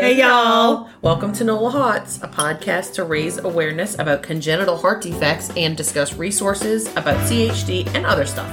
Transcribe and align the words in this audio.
Hey, 0.00 0.18
y'all. 0.18 0.88
Welcome 1.02 1.34
to 1.34 1.44
NOLA 1.44 1.68
Hots, 1.68 2.16
a 2.22 2.26
podcast 2.26 2.94
to 2.94 3.04
raise 3.04 3.36
awareness 3.36 3.98
about 3.98 4.22
congenital 4.22 4.78
heart 4.78 5.02
defects 5.02 5.50
and 5.54 5.76
discuss 5.76 6.14
resources 6.14 6.86
about 6.96 7.18
CHD 7.28 7.86
and 7.94 8.06
other 8.06 8.24
stuff. 8.24 8.50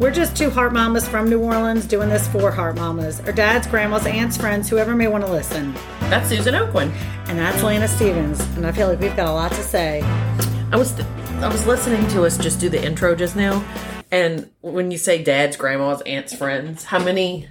We're 0.00 0.10
just 0.10 0.36
two 0.36 0.50
heart 0.50 0.72
mamas 0.72 1.06
from 1.06 1.30
New 1.30 1.38
Orleans 1.38 1.86
doing 1.86 2.08
this 2.08 2.26
for 2.26 2.50
heart 2.50 2.74
mamas, 2.74 3.20
our 3.20 3.30
dads, 3.30 3.68
grandmas, 3.68 4.06
aunts, 4.06 4.36
friends, 4.36 4.68
whoever 4.68 4.96
may 4.96 5.06
want 5.06 5.24
to 5.24 5.30
listen. 5.30 5.72
That's 6.10 6.28
Susan 6.28 6.56
Oakland. 6.56 6.92
And 7.26 7.38
that's 7.38 7.62
Lana 7.62 7.86
Stevens. 7.86 8.40
And 8.56 8.66
I 8.66 8.72
feel 8.72 8.88
like 8.88 8.98
we've 8.98 9.14
got 9.14 9.28
a 9.28 9.32
lot 9.32 9.52
to 9.52 9.62
say. 9.62 10.02
I 10.72 10.76
was 10.76 10.98
I 10.98 11.46
was 11.46 11.64
listening 11.64 12.08
to 12.08 12.24
us 12.24 12.36
just 12.36 12.58
do 12.58 12.68
the 12.68 12.84
intro 12.84 13.14
just 13.14 13.36
now, 13.36 13.64
and 14.10 14.50
when 14.62 14.90
you 14.90 14.98
say 14.98 15.22
dads, 15.22 15.56
grandmas, 15.56 16.00
aunts, 16.06 16.34
friends, 16.34 16.84
how 16.84 16.98
many? 16.98 17.48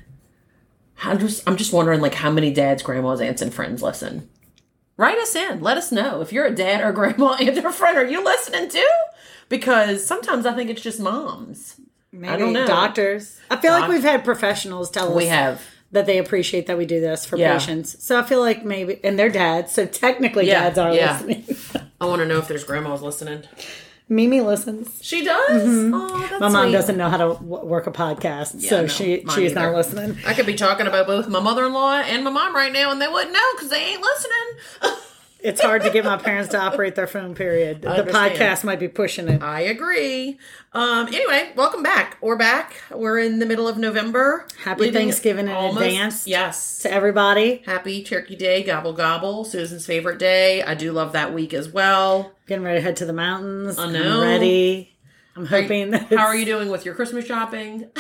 I'm 1.04 1.20
just 1.20 1.48
I'm 1.48 1.58
just 1.58 1.74
wondering 1.74 2.02
like 2.02 2.14
how 2.16 2.32
many 2.32 2.52
dads, 2.54 2.84
grandmas, 2.84 3.22
aunts, 3.22 3.42
and 3.42 3.54
friends 3.54 3.82
listen. 3.82 4.30
Write 4.98 5.18
us 5.18 5.36
in. 5.36 5.62
Let 5.62 5.78
us 5.78 5.92
know 5.92 6.22
if 6.22 6.32
you're 6.32 6.46
a 6.46 6.54
dad 6.56 6.82
or 6.84 6.92
grandma, 6.92 7.34
aunt, 7.40 7.58
or 7.64 7.72
friend. 7.72 7.98
Are 7.98 8.06
you 8.06 8.24
listening 8.24 8.70
too? 8.70 8.88
Because 9.50 10.06
sometimes 10.06 10.46
I 10.46 10.54
think 10.54 10.70
it's 10.70 10.82
just 10.82 11.00
moms. 11.00 11.80
Maybe 12.12 12.34
I 12.34 12.38
don't 12.38 12.54
know. 12.54 12.68
doctors. 12.68 13.40
I 13.50 13.58
feel 13.58 13.72
like 13.72 13.90
we've 13.90 14.04
had 14.04 14.24
professionals 14.24 14.92
tell 14.92 15.10
us 15.10 15.16
We 15.16 15.28
have. 15.28 15.62
that 15.92 16.06
they 16.06 16.18
appreciate 16.18 16.68
that 16.68 16.78
we 16.78 16.86
do 16.86 17.00
this 17.00 17.26
for 17.26 17.38
Yeah. 17.38 17.54
patients. 17.58 18.04
So 18.04 18.20
I 18.20 18.24
feel 18.24 18.42
like 18.42 18.64
maybe, 18.66 19.00
and 19.04 19.18
they're 19.18 19.30
dads. 19.30 19.72
So 19.72 19.86
technically, 19.86 20.46
Yeah, 20.48 20.64
dads 20.70 20.78
are 20.78 20.94
yeah. 20.94 21.14
listening. 21.22 21.46
I 22.02 22.06
want 22.06 22.20
to 22.22 22.26
know 22.28 22.38
if 22.38 22.48
there's 22.50 22.64
grandmas 22.66 23.02
listening. 23.02 23.44
Mimi 24.12 24.42
listens. 24.42 25.00
She 25.02 25.24
does. 25.24 25.50
Oh, 25.50 26.20
that's 26.20 26.32
Mm-hmm. 26.34 26.40
My 26.40 26.50
mom 26.50 26.66
sweet. 26.66 26.72
doesn't 26.74 26.98
know 26.98 27.10
how 27.10 27.18
to 27.18 27.34
w- 27.36 27.66
work 27.66 27.88
a 27.88 27.92
podcast, 27.92 28.56
Yeah, 28.58 28.70
so 28.70 28.82
no, 28.82 28.88
she 28.88 29.22
she's 29.34 29.52
either. 29.52 29.56
not 29.56 29.74
listening. 29.76 30.18
I 30.28 30.34
could 30.34 30.46
be 30.46 30.56
talking 30.56 30.86
about 30.86 31.08
both 31.08 31.30
my 31.30 31.40
mother-in-law 31.40 32.02
and 32.02 32.24
my 32.24 32.30
mom 32.30 32.54
right 32.54 32.74
now, 32.74 32.92
and 32.92 33.02
they 33.02 33.08
wouldn't 33.08 33.32
know 33.34 33.40
because 33.56 33.70
they 33.70 33.82
ain't 33.82 34.02
listening. 34.02 34.98
It's 35.44 35.60
hard 35.60 35.82
to 35.86 35.90
get 35.90 36.06
my 36.06 36.18
parents 36.18 36.52
to 36.52 36.60
operate 36.60 36.94
their 36.94 37.08
phone. 37.08 37.34
Period. 37.34 37.84
I 37.84 37.94
The 37.96 38.00
understand. 38.14 38.36
podcast 38.36 38.64
might 38.64 38.80
be 38.80 38.88
pushing 38.88 39.28
it. 39.28 39.42
I 39.42 39.62
agree. 39.62 40.38
Um. 40.72 41.08
Anyway, 41.08 41.52
welcome 41.56 41.82
back. 41.82 42.20
We're 42.22 42.36
back. 42.36 42.76
We're 42.94 43.18
in 43.18 43.40
the 43.40 43.48
middle 43.48 43.68
of 43.68 43.76
November. 43.80 44.46
Happy 44.64 44.92
Thanksgiving 44.92 45.48
in 45.48 45.56
advance. 45.56 46.28
Yes. 46.28 46.78
To 46.84 46.94
everybody, 46.94 47.64
Happy 47.66 48.04
Turkey 48.04 48.36
Day. 48.36 48.62
Gobble 48.62 48.94
gobble. 48.94 49.44
Susan's 49.44 49.84
favorite 49.88 50.20
day. 50.20 50.62
I 50.62 50.76
do 50.76 50.92
love 50.92 51.14
that 51.14 51.34
week 51.34 51.56
as 51.56 51.70
well. 51.70 52.34
Getting 52.52 52.66
ready 52.66 52.80
to 52.80 52.84
head 52.84 52.98
to 52.98 53.06
the 53.06 53.14
mountains. 53.14 53.80
I 53.80 53.86
I'm 53.86 53.94
know. 53.94 54.22
ready. 54.22 54.92
I'm 55.38 55.46
hoping 55.46 55.92
that 55.92 56.10
How 56.10 56.26
are 56.26 56.36
you 56.36 56.44
doing 56.46 56.68
with 56.70 56.84
your 56.84 56.94
Christmas 56.96 57.26
shopping? 57.26 57.90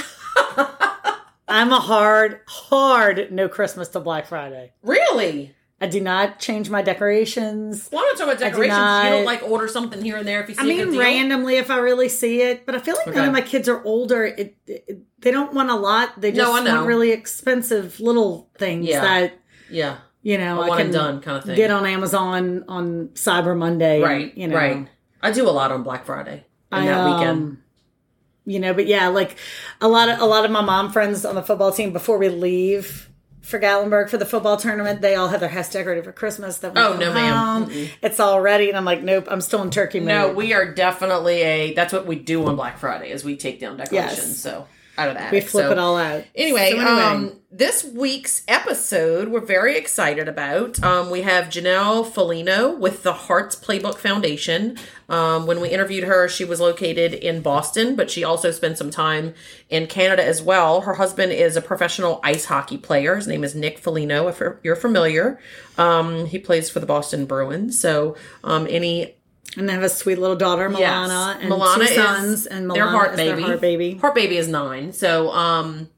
I'm 1.47 1.71
a 1.71 1.79
hard, 1.79 2.41
hard 2.47 3.31
no 3.31 3.47
Christmas 3.47 3.87
to 3.89 4.01
Black 4.01 4.27
Friday. 4.27 4.73
really? 4.83 5.55
I 5.79 5.87
do 5.87 5.99
not 5.99 6.37
change 6.39 6.69
my 6.69 6.81
decorations. 6.83 7.89
Well, 7.91 8.01
I'm 8.03 8.07
not 8.09 8.17
talking 8.17 8.33
about 8.33 8.37
do 8.39 8.45
decorations. 8.45 8.77
not- 8.77 9.03
You 9.05 9.09
don't 9.11 9.25
like 9.25 9.41
order 9.41 9.67
something 9.67 10.03
here 10.03 10.17
and 10.17 10.27
there 10.27 10.43
if 10.43 10.49
you 10.49 10.53
see 10.55 10.61
I 10.61 10.65
mean, 10.65 10.95
randomly 10.97 11.55
if 11.57 11.71
I 11.71 11.77
really 11.79 12.07
see 12.09 12.41
it, 12.41 12.65
but 12.67 12.75
I 12.75 12.79
feel 12.79 12.95
like 13.03 13.15
none 13.15 13.27
of 13.29 13.33
my 13.33 13.41
kids 13.41 13.67
are 13.67 13.83
older. 13.83 14.25
It, 14.25 14.55
it, 14.67 14.99
they 15.21 15.31
don't 15.31 15.53
want 15.55 15.71
a 15.71 15.75
lot. 15.75 16.19
They 16.21 16.31
just 16.31 16.45
No, 16.45 16.51
want 16.51 16.85
really 16.87 17.11
expensive 17.11 17.99
little 17.99 18.51
things 18.59 18.85
Yeah. 18.85 19.01
that 19.01 19.33
Yeah. 19.71 19.97
You 20.23 20.37
know 20.37 20.61
A 20.61 20.65
I 20.65 20.67
one 20.69 20.77
can 20.77 20.85
and 20.87 20.93
done 20.93 21.21
kind 21.21 21.37
of 21.37 21.43
thing. 21.45 21.55
get 21.55 21.71
on 21.71 21.85
Amazon 21.85 22.63
on 22.67 23.09
Cyber 23.15 23.57
Monday. 23.57 24.01
Right. 24.01 24.35
You 24.37 24.47
know, 24.47 24.55
Right. 24.55 24.87
I 25.23 25.31
do 25.31 25.47
a 25.47 25.51
lot 25.51 25.71
on 25.71 25.83
Black 25.83 26.05
Friday 26.05 26.45
and 26.71 26.83
I, 26.83 26.85
that 26.91 27.05
weekend. 27.05 27.29
um, 27.39 27.63
you 28.45 28.59
know, 28.59 28.73
but 28.73 28.85
yeah, 28.87 29.07
like 29.07 29.35
a 29.81 29.87
lot 29.87 30.09
of 30.09 30.19
a 30.19 30.25
lot 30.25 30.45
of 30.45 30.51
my 30.51 30.61
mom 30.61 30.91
friends 30.91 31.25
on 31.25 31.35
the 31.35 31.43
football 31.43 31.71
team 31.71 31.91
before 31.93 32.17
we 32.17 32.29
leave 32.29 33.07
for 33.41 33.59
Gatlinburg 33.59 34.09
for 34.09 34.17
the 34.17 34.25
football 34.25 34.55
tournament, 34.57 35.01
they 35.01 35.15
all 35.15 35.27
have 35.29 35.39
their 35.39 35.49
house 35.49 35.71
decorated 35.71 36.03
for 36.05 36.11
Christmas. 36.11 36.57
That 36.59 36.73
Oh, 36.77 36.95
no, 36.95 37.11
ma'am. 37.11 37.63
home, 37.63 37.87
It's 38.03 38.19
all 38.19 38.39
ready, 38.39 38.69
and 38.69 38.77
I'm 38.77 38.85
like, 38.85 39.01
nope, 39.01 39.25
I'm 39.29 39.41
still 39.41 39.63
in 39.63 39.71
turkey 39.71 39.99
mode. 39.99 40.07
No, 40.07 40.31
we 40.33 40.53
are 40.53 40.71
definitely 40.73 41.41
a. 41.41 41.73
That's 41.73 41.91
what 41.91 42.05
we 42.05 42.15
do 42.17 42.45
on 42.45 42.55
Black 42.55 42.77
Friday 42.77 43.09
is 43.09 43.23
we 43.23 43.37
take 43.37 43.59
down 43.59 43.77
decorations. 43.77 44.17
Yes. 44.27 44.37
So 44.37 44.67
out 44.97 45.09
of 45.09 45.15
that, 45.15 45.31
we 45.31 45.41
flip 45.41 45.71
it 45.71 45.77
all 45.77 45.97
out. 45.97 46.23
Anyway, 46.35 46.71
So 46.71 46.77
anyway. 46.77 47.01
um, 47.01 47.33
this 47.53 47.83
week's 47.83 48.43
episode 48.47 49.27
we're 49.29 49.39
very 49.41 49.77
excited 49.77 50.27
about. 50.27 50.81
Um, 50.83 51.09
we 51.09 51.21
have 51.21 51.45
Janelle 51.45 52.09
Foligno 52.09 52.75
with 52.75 53.03
the 53.03 53.13
Hearts 53.13 53.55
Playbook 53.55 53.97
Foundation. 53.97 54.77
Um, 55.09 55.45
when 55.47 55.59
we 55.59 55.69
interviewed 55.69 56.05
her, 56.05 56.27
she 56.29 56.45
was 56.45 56.59
located 56.61 57.13
in 57.13 57.41
Boston, 57.41 57.95
but 57.95 58.09
she 58.11 58.23
also 58.23 58.51
spent 58.51 58.77
some 58.77 58.89
time 58.89 59.33
in 59.69 59.87
Canada 59.87 60.23
as 60.25 60.41
well. 60.41 60.81
Her 60.81 60.93
husband 60.93 61.31
is 61.33 61.55
a 61.55 61.61
professional 61.61 62.19
ice 62.23 62.45
hockey 62.45 62.77
player. 62.77 63.15
His 63.15 63.27
name 63.27 63.43
is 63.43 63.55
Nick 63.55 63.79
Foligno, 63.79 64.27
if 64.27 64.39
you're- 64.39 64.55
you're 64.63 64.75
familiar. 64.75 65.39
Um, 65.77 66.25
he 66.27 66.37
plays 66.39 66.69
for 66.69 66.79
the 66.79 66.85
Boston 66.85 67.25
Bruins. 67.25 67.79
So, 67.79 68.15
um, 68.43 68.67
any 68.69 69.15
and 69.57 69.67
they 69.67 69.73
have 69.73 69.83
a 69.83 69.89
sweet 69.89 70.17
little 70.17 70.35
daughter, 70.35 70.69
Milana, 70.69 71.37
and 71.39 71.51
Milana 71.51 71.75
two 71.75 71.81
is 71.81 71.95
sons, 71.95 72.45
and 72.45 72.69
Milana 72.69 72.73
their 72.73 72.87
heart 72.87 73.11
is 73.11 73.17
baby. 73.17 73.35
their 73.35 73.47
heart 73.47 73.61
baby. 73.61 73.93
Heart 73.95 74.15
baby 74.15 74.37
is 74.37 74.47
nine. 74.47 74.93
So 74.93 75.31
um 75.31 75.89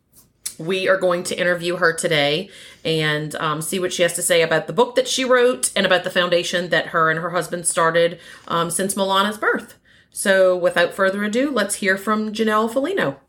we 0.59 0.88
are 0.88 0.97
going 0.97 1.24
to 1.24 1.40
interview 1.40 1.78
her 1.78 1.94
today 1.94 2.50
and 2.86 3.36
um, 3.36 3.62
see 3.62 3.80
what 3.80 3.94
she 3.94 4.03
has 4.03 4.14
to 4.14 4.22
say 4.22 4.41
about 4.41 4.68
the 4.68 4.74
book 4.74 4.96
that 4.96 5.08
she 5.08 5.25
wrote 5.25 5.72
and 5.75 5.86
about 5.86 6.03
the 6.03 6.09
foundation 6.09 6.69
that 6.69 6.88
her 6.88 7.09
and 7.09 7.19
her 7.19 7.31
husband 7.31 7.66
started 7.66 8.19
um, 8.47 8.69
since 8.69 8.96
Milana's 8.96 9.38
birth. 9.38 9.75
So, 10.12 10.56
without 10.56 10.94
further 10.94 11.24
ado, 11.24 11.50
let's 11.50 11.75
hear 11.75 11.97
from 11.97 12.34
Janelle 12.34 12.72
Foligno. 12.72 13.20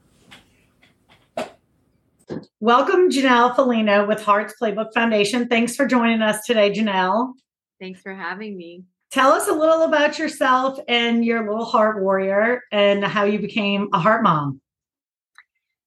Welcome, 2.61 3.11
Janelle 3.11 3.57
Foligno 3.57 4.07
with 4.07 4.23
Hearts 4.23 4.55
Playbook 4.61 4.93
Foundation. 4.93 5.49
Thanks 5.49 5.77
for 5.77 5.87
joining 5.87 6.21
us 6.21 6.45
today, 6.45 6.71
Janelle. 6.71 7.33
Thanks 7.81 8.03
for 8.03 8.15
having 8.15 8.57
me. 8.57 8.85
Tell 9.15 9.31
us 9.31 9.47
a 9.47 9.53
little 9.53 9.83
about 9.83 10.19
yourself 10.19 10.77
and 10.89 11.25
your 11.25 11.49
little 11.49 11.65
heart 11.65 12.03
warrior 12.03 12.63
and 12.73 13.05
how 13.05 13.23
you 13.23 13.39
became 13.39 13.89
a 13.93 14.01
heart 14.01 14.25
mom. 14.25 14.61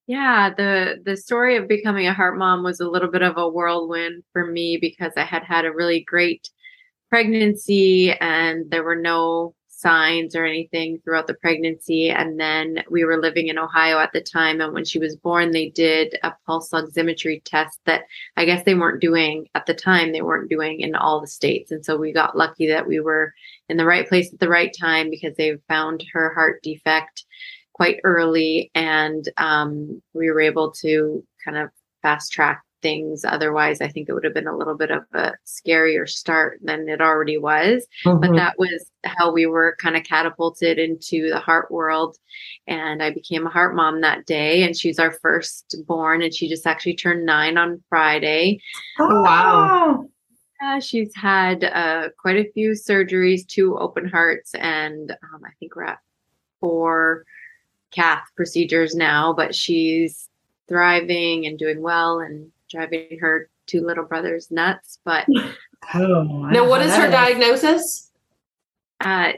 Yeah, 0.08 0.54
the 0.56 1.02
the 1.04 1.18
story 1.18 1.58
of 1.58 1.68
becoming 1.68 2.08
a 2.08 2.14
heart 2.14 2.38
mom 2.38 2.64
was 2.64 2.80
a 2.80 2.88
little 2.88 3.12
bit 3.12 3.24
of 3.24 3.36
a 3.36 3.50
whirlwind 3.50 4.24
for 4.32 4.50
me 4.50 4.78
because 4.80 5.12
I 5.18 5.24
had 5.24 5.44
had 5.44 5.66
a 5.66 5.74
really 5.74 6.06
great 6.08 6.50
pregnancy 7.10 8.14
and 8.14 8.72
there 8.72 8.86
were 8.86 8.96
no 8.96 9.54
signs 9.78 10.36
or 10.36 10.44
anything 10.44 11.00
throughout 11.00 11.28
the 11.28 11.36
pregnancy. 11.36 12.10
And 12.10 12.40
then 12.40 12.84
we 12.90 13.06
were 13.06 13.22
living 13.22 13.48
in 13.48 13.60
Ohio 13.60 14.00
at 14.00 14.12
the 14.12 14.22
time. 14.22 14.60
And 14.60 14.74
when 14.74 14.86
she 14.86 14.98
was 14.98 15.16
born 15.16 15.52
they 15.52 15.70
did 15.70 16.18
a 16.24 16.34
pulse 16.46 16.72
oximetry 16.72 17.42
test 17.44 17.80
that 17.86 18.04
I 18.38 18.46
guess 18.46 18.66
they 18.66 18.74
weren't 18.74 19.02
doing 19.02 19.48
at 19.54 19.68
the 19.68 19.76
time. 19.76 20.12
They 20.12 20.24
weren't 20.24 20.50
doing 20.50 20.80
in 20.80 20.96
all 20.96 21.22
the 21.22 21.28
states. 21.28 21.72
And 21.72 21.86
so 21.86 21.96
we 21.96 22.12
got 22.12 22.36
lucky 22.36 22.68
that 22.68 22.88
we 22.88 23.00
were 23.00 23.34
in 23.70 23.78
the 23.78 23.86
right 23.86 24.08
place 24.08 24.34
at 24.34 24.40
the 24.40 24.50
right 24.50 24.76
time 24.78 25.12
because 25.12 25.36
they 25.36 25.58
found 25.68 26.04
her 26.12 26.34
heart 26.34 26.64
defect 26.64 27.26
quite 27.74 28.00
early. 28.04 28.72
And 28.74 29.30
um, 29.38 30.02
we 30.14 30.32
were 30.32 30.42
able 30.42 30.72
to 30.82 31.24
kind 31.46 31.58
of 31.58 31.70
fast 32.02 32.32
track 32.32 32.64
things. 32.82 33.26
Otherwise 33.26 33.82
i 33.82 33.88
think 33.88 34.08
it 34.08 34.14
would 34.14 34.24
have 34.24 34.34
been 34.34 34.48
a 34.48 34.56
little 34.56 34.76
bit 34.76 34.92
of 34.92 35.04
a 35.14 35.34
scarier 35.46 36.08
start 36.08 36.60
than 36.64 36.88
it 36.90 37.02
already 37.02 37.38
was. 37.38 37.86
But 38.04 38.36
that 38.36 38.58
was 38.58 38.92
how 39.06 39.32
we 39.32 39.46
were 39.46 39.76
kind 39.80 39.96
of 39.96 40.04
catapulted 40.04 40.80
into 40.80 41.30
the 41.30 41.40
heart 41.40 41.72
world. 41.72 42.18
And 42.68 43.02
i 43.02 43.12
became 43.12 43.46
a 43.46 43.50
heart 43.50 43.76
mom 43.76 44.02
that 44.02 44.26
day 44.26 44.64
and 44.64 44.78
she's 44.78 45.00
our 45.00 45.12
first 45.12 45.76
born 45.88 46.22
and 46.22 46.34
she 46.34 46.48
just 46.48 46.68
actually 46.68 46.96
turned 46.96 47.26
nine 47.26 47.58
on 47.58 47.84
friday. 47.90 48.60
Oh, 49.00 49.22
wow. 49.22 50.10
yeah, 50.62 50.80
she's 50.80 51.16
had 51.16 51.64
uh, 51.64 52.10
quite 52.20 52.38
a 52.38 52.52
few 52.52 52.72
surgeries, 52.72 53.48
two 53.48 53.78
open 53.78 54.08
hearts, 54.08 54.54
and 54.56 55.12
um, 55.12 55.42
I 55.46 55.52
think 55.60 55.76
we're 55.76 55.84
at 55.84 56.00
four 56.60 57.26
cath 57.92 58.24
procedures 58.36 58.96
now. 58.96 59.34
But 59.34 59.56
she's 59.56 60.30
thriving 60.68 61.46
and 61.46 61.58
doing 61.58 61.82
well 61.82 62.20
and 62.20 62.52
driving 62.70 63.18
her 63.20 63.50
two 63.66 63.82
little 63.82 64.06
brothers 64.06 64.52
nuts. 64.52 65.00
But 65.04 65.26
Oh, 65.94 66.24
Now, 66.52 66.68
what 66.68 66.82
is 66.82 66.96
her 66.96 67.10
diagnosis? 67.10 68.12
uh, 69.00 69.34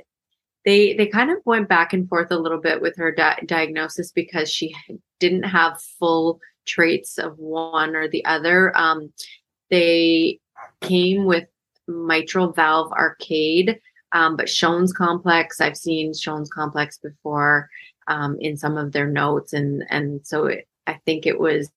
they 0.65 0.93
they 0.93 1.07
kind 1.07 1.31
of 1.31 1.37
went 1.45 1.67
back 1.69 1.93
and 1.93 2.07
forth 2.07 2.31
a 2.31 2.37
little 2.37 2.59
bit 2.59 2.81
with 2.81 2.95
her 2.97 3.11
di- 3.13 3.43
diagnosis 3.45 4.11
because 4.11 4.49
she 4.51 4.75
didn't 5.19 5.43
have 5.43 5.81
full 5.81 6.39
traits 6.65 7.17
of 7.17 7.37
one 7.37 7.95
or 7.95 8.07
the 8.07 8.23
other. 8.25 8.75
Um, 8.77 9.11
they 9.69 10.39
came 10.81 11.25
with 11.25 11.45
mitral 11.87 12.51
valve 12.51 12.91
arcade, 12.91 13.79
um, 14.11 14.35
but 14.35 14.49
Shone's 14.49 14.93
complex. 14.93 15.59
I've 15.61 15.77
seen 15.77 16.13
Shone's 16.13 16.49
complex 16.49 16.97
before 16.97 17.69
um, 18.07 18.37
in 18.39 18.57
some 18.57 18.77
of 18.77 18.91
their 18.91 19.07
notes, 19.07 19.53
and 19.53 19.83
and 19.89 20.25
so 20.25 20.45
it, 20.45 20.67
I 20.87 20.99
think 21.05 21.25
it 21.25 21.39
was 21.39 21.69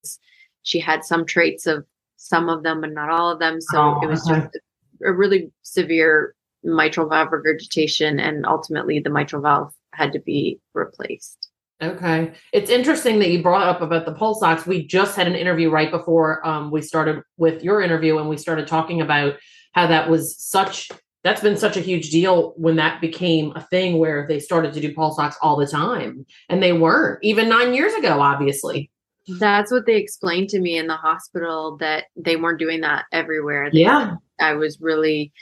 she 0.62 0.78
had 0.78 1.04
some 1.04 1.26
traits 1.26 1.66
of 1.66 1.84
some 2.16 2.48
of 2.48 2.62
them, 2.62 2.80
but 2.80 2.92
not 2.92 3.10
all 3.10 3.30
of 3.30 3.38
them. 3.38 3.60
So 3.60 3.78
Oh, 3.78 4.00
it 4.02 4.06
was 4.06 4.28
okay. 4.28 4.40
just 4.40 4.58
a 5.04 5.12
really 5.12 5.50
severe 5.62 6.34
mitral 6.62 7.08
valve 7.08 7.32
regurgitation, 7.32 8.20
and 8.20 8.46
ultimately 8.46 9.00
the 9.00 9.10
mitral 9.10 9.42
valve 9.42 9.74
had 9.92 10.12
to 10.12 10.20
be 10.20 10.60
replaced. 10.74 11.48
Okay. 11.82 12.32
It's 12.52 12.70
interesting 12.70 13.18
that 13.18 13.30
you 13.30 13.42
brought 13.42 13.66
up 13.66 13.82
about 13.82 14.06
the 14.06 14.12
pulse 14.12 14.40
ox. 14.42 14.66
We 14.66 14.86
just 14.86 15.16
had 15.16 15.26
an 15.26 15.34
interview 15.34 15.68
right 15.68 15.90
before 15.90 16.46
um, 16.46 16.70
we 16.70 16.80
started 16.80 17.22
with 17.38 17.64
your 17.64 17.82
interview, 17.82 18.18
and 18.18 18.28
we 18.28 18.36
started 18.36 18.68
talking 18.68 19.00
about 19.00 19.34
how 19.72 19.88
that 19.88 20.08
was 20.08 20.36
such 20.38 20.90
that's 21.24 21.40
been 21.40 21.56
such 21.56 21.76
a 21.76 21.80
huge 21.80 22.10
deal 22.10 22.52
when 22.56 22.76
that 22.76 23.00
became 23.00 23.52
a 23.54 23.60
thing 23.60 23.98
where 23.98 24.26
they 24.28 24.40
started 24.40 24.72
to 24.74 24.80
do 24.80 24.92
pulse 24.92 25.18
ox 25.18 25.36
all 25.40 25.56
the 25.56 25.66
time. 25.66 26.26
And 26.48 26.60
they 26.62 26.72
weren't 26.72 27.20
even 27.22 27.48
nine 27.48 27.74
years 27.74 27.94
ago, 27.94 28.20
obviously. 28.20 28.90
That's 29.28 29.70
what 29.70 29.86
they 29.86 29.96
explained 29.96 30.48
to 30.50 30.60
me 30.60 30.76
in 30.76 30.86
the 30.86 30.96
hospital 30.96 31.76
that 31.78 32.04
they 32.16 32.36
weren't 32.36 32.58
doing 32.58 32.80
that 32.80 33.04
everywhere. 33.12 33.70
They 33.70 33.80
Yeah. 33.80 34.16
I 34.40 34.54
was 34.54 34.80
really 34.80 35.32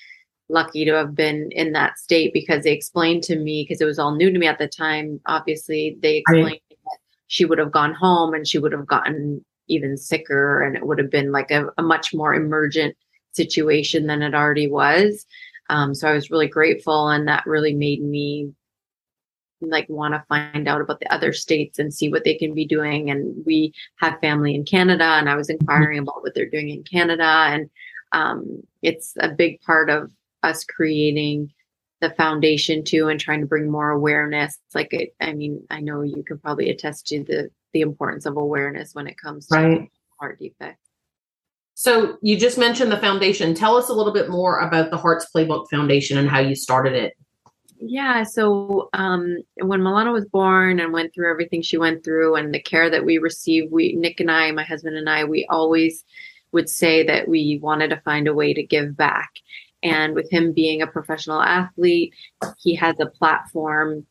lucky 0.51 0.85
to 0.85 0.93
have 0.93 1.15
been 1.15 1.49
in 1.53 1.73
that 1.73 1.99
state 1.99 2.33
because 2.33 2.65
they 2.65 2.73
explained 2.73 3.23
to 3.25 3.37
me 3.37 3.65
because 3.67 3.81
it 3.81 3.87
was 3.87 3.99
all 3.99 4.15
new 4.15 4.31
to 4.31 4.39
me 4.39 4.47
at 4.47 4.59
the 4.59 4.69
time. 4.69 5.21
Obviously, 5.27 5.97
they 6.01 6.19
explained 6.19 6.61
that 6.71 6.99
she 7.29 7.45
would 7.45 7.59
have 7.59 7.73
gone 7.73 7.95
home 7.95 8.35
and 8.35 8.47
she 8.47 8.59
would 8.59 8.73
have 8.73 8.87
gotten 8.87 9.45
even 9.69 9.97
sicker, 9.97 10.63
and 10.63 10.77
it 10.77 10.87
would 10.87 10.99
have 10.99 11.11
been 11.11 11.31
like 11.31 11.51
a, 11.51 11.67
a 11.79 11.83
much 11.83 12.13
more 12.13 12.35
emergent 12.35 12.97
situation 13.33 14.07
than 14.09 14.21
it 14.21 14.35
already 14.35 14.67
was. 14.67 15.25
Um, 15.69 15.95
so 15.95 16.09
I 16.09 16.15
was 16.15 16.31
really 16.31 16.49
grateful, 16.49 17.09
and 17.09 17.29
that 17.29 17.47
really 17.47 17.75
made 17.75 18.03
me 18.03 18.53
like 19.61 19.89
want 19.89 20.15
to 20.15 20.25
find 20.29 20.69
out 20.69 20.81
about 20.81 21.01
the 21.01 21.13
other 21.13 21.33
states 21.33 21.79
and 21.79 21.93
see 21.93 22.09
what 22.11 22.25
they 22.25 22.35
can 22.35 22.55
be 22.55 22.67
doing. 22.67 23.11
And 23.11 23.45
we 23.45 23.73
have 23.97 24.21
family 24.21 24.55
in 24.55 24.65
Canada, 24.65 25.05
and 25.05 25.29
I 25.29 25.37
was 25.37 25.51
inquiring 25.51 25.99
about 25.99 26.23
what 26.23 26.35
they're 26.35 26.49
doing 26.49 26.71
in 26.71 26.83
Canada, 26.85 27.25
and 27.25 27.71
um, 28.13 28.63
it's 28.83 29.15
a 29.21 29.29
big 29.29 29.61
part 29.63 29.91
of 29.91 30.11
us 30.43 30.65
creating 30.65 31.53
the 32.01 32.11
foundation 32.11 32.83
too 32.83 33.09
and 33.09 33.21
trying 33.21 33.41
to 33.41 33.47
bring 33.47 33.71
more 33.71 33.91
awareness 33.91 34.59
like 34.75 34.91
it, 34.95 35.15
i 35.21 35.35
mean 35.35 35.63
i 35.69 35.81
know 35.81 36.01
you 36.01 36.23
can 36.27 36.39
probably 36.39 36.71
attest 36.71 37.07
to 37.07 37.23
the 37.25 37.51
the 37.75 37.83
importance 37.83 38.25
of 38.25 38.39
awareness 38.39 38.95
when 38.95 39.07
it 39.07 39.19
comes 39.19 39.47
to 39.47 39.55
Right. 39.55 39.91
heart 40.19 40.39
defects 40.39 40.81
So 41.75 42.17
you 42.23 42.39
just 42.39 42.57
mentioned 42.57 42.91
the 42.91 42.97
foundation. 42.97 43.55
Tell 43.55 43.77
us 43.77 43.91
a 43.91 43.93
little 43.93 44.15
bit 44.15 44.31
more 44.31 44.61
about 44.61 44.91
the 44.91 44.97
Hearts 44.97 45.27
Playbook 45.35 45.67
Foundation 45.71 46.17
and 46.19 46.29
how 46.29 46.39
you 46.41 46.55
started 46.55 46.95
it. 46.95 47.15
Yeah 47.83 48.23
so 48.23 48.89
um 48.93 49.39
when 49.63 49.81
milana 49.81 50.13
was 50.13 50.27
born 50.27 50.79
and 50.81 50.93
went 50.93 51.15
through 51.15 51.31
everything 51.31 51.63
she 51.63 51.79
went 51.79 52.05
through 52.05 52.37
and 52.37 52.53
the 52.55 52.61
care 52.61 52.91
that 52.91 53.05
we 53.05 53.17
received 53.17 53.73
we 53.73 53.95
nick 53.95 54.21
and 54.21 54.31
i 54.31 54.51
my 54.53 54.63
husband 54.63 54.97
and 54.97 55.09
i 55.09 55.25
we 55.25 55.47
always 55.49 56.05
would 56.53 56.69
say 56.69 57.05
that 57.05 57.29
we 57.29 57.59
wanted 57.63 57.89
to 57.91 58.01
find 58.01 58.29
a 58.29 58.35
way 58.35 58.53
to 58.55 58.63
give 58.63 58.97
back. 58.97 59.31
And 59.83 60.15
with 60.15 60.31
him 60.31 60.53
being 60.53 60.83
a 60.83 60.87
professional 60.87 61.41
athlete 61.41 62.15
he 62.59 62.75
has 62.75 62.99
a 63.01 63.07
platform 63.07 64.07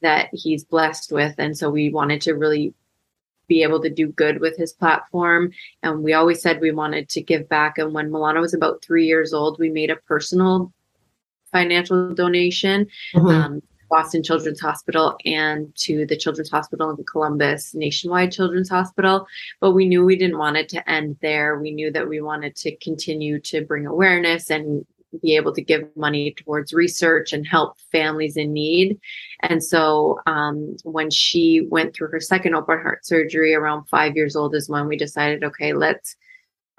that 0.00 0.28
he's 0.32 0.64
blessed 0.64 1.12
with. 1.12 1.34
And 1.38 1.56
so 1.56 1.70
we 1.70 1.90
wanted 1.90 2.22
to 2.22 2.32
really 2.32 2.74
be 3.46 3.62
able 3.62 3.82
to 3.82 3.90
do 3.90 4.06
good 4.06 4.40
with 4.40 4.56
his 4.56 4.72
platform. 4.72 5.52
And 5.82 6.02
we 6.02 6.14
always 6.14 6.40
said 6.40 6.60
we 6.60 6.72
wanted 6.72 7.08
to 7.10 7.22
give 7.22 7.48
back. 7.48 7.76
And 7.76 7.92
when 7.92 8.10
milana 8.10 8.40
was 8.40 8.54
about 8.54 8.82
three 8.82 9.06
years 9.06 9.32
old 9.32 9.58
we 9.58 9.70
made 9.70 9.90
a 9.90 9.96
personal 9.96 10.72
financial 11.52 12.14
donation 12.14 12.86
um, 13.14 13.62
Boston 13.92 14.22
Children's 14.22 14.60
Hospital 14.60 15.18
and 15.26 15.70
to 15.76 16.06
the 16.06 16.16
Children's 16.16 16.50
Hospital 16.50 16.90
in 16.90 17.04
Columbus, 17.04 17.74
Nationwide 17.74 18.32
Children's 18.32 18.70
Hospital. 18.70 19.26
But 19.60 19.72
we 19.72 19.86
knew 19.86 20.02
we 20.02 20.16
didn't 20.16 20.38
want 20.38 20.56
it 20.56 20.70
to 20.70 20.90
end 20.90 21.18
there. 21.20 21.60
We 21.60 21.72
knew 21.72 21.92
that 21.92 22.08
we 22.08 22.22
wanted 22.22 22.56
to 22.56 22.74
continue 22.76 23.38
to 23.40 23.60
bring 23.66 23.86
awareness 23.86 24.48
and 24.48 24.86
be 25.20 25.36
able 25.36 25.52
to 25.52 25.60
give 25.60 25.94
money 25.94 26.32
towards 26.32 26.72
research 26.72 27.34
and 27.34 27.46
help 27.46 27.76
families 27.92 28.38
in 28.38 28.54
need. 28.54 28.98
And 29.40 29.62
so 29.62 30.20
um, 30.24 30.74
when 30.84 31.10
she 31.10 31.66
went 31.68 31.94
through 31.94 32.08
her 32.08 32.20
second 32.20 32.54
open 32.54 32.80
heart 32.80 33.04
surgery 33.04 33.54
around 33.54 33.84
five 33.90 34.16
years 34.16 34.34
old, 34.34 34.54
is 34.54 34.70
when 34.70 34.88
we 34.88 34.96
decided, 34.96 35.44
okay, 35.44 35.74
let's 35.74 36.16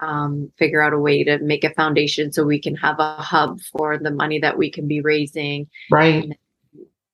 um, 0.04 0.52
figure 0.58 0.82
out 0.82 0.92
a 0.92 0.98
way 0.98 1.24
to 1.24 1.38
make 1.38 1.64
a 1.64 1.74
foundation 1.74 2.32
so 2.32 2.44
we 2.44 2.60
can 2.60 2.76
have 2.76 2.98
a 2.98 3.16
hub 3.16 3.60
for 3.60 3.98
the 3.98 4.10
money 4.10 4.38
that 4.38 4.58
we 4.58 4.70
can 4.70 4.86
be 4.86 5.00
raising 5.00 5.68
Right. 5.90 6.38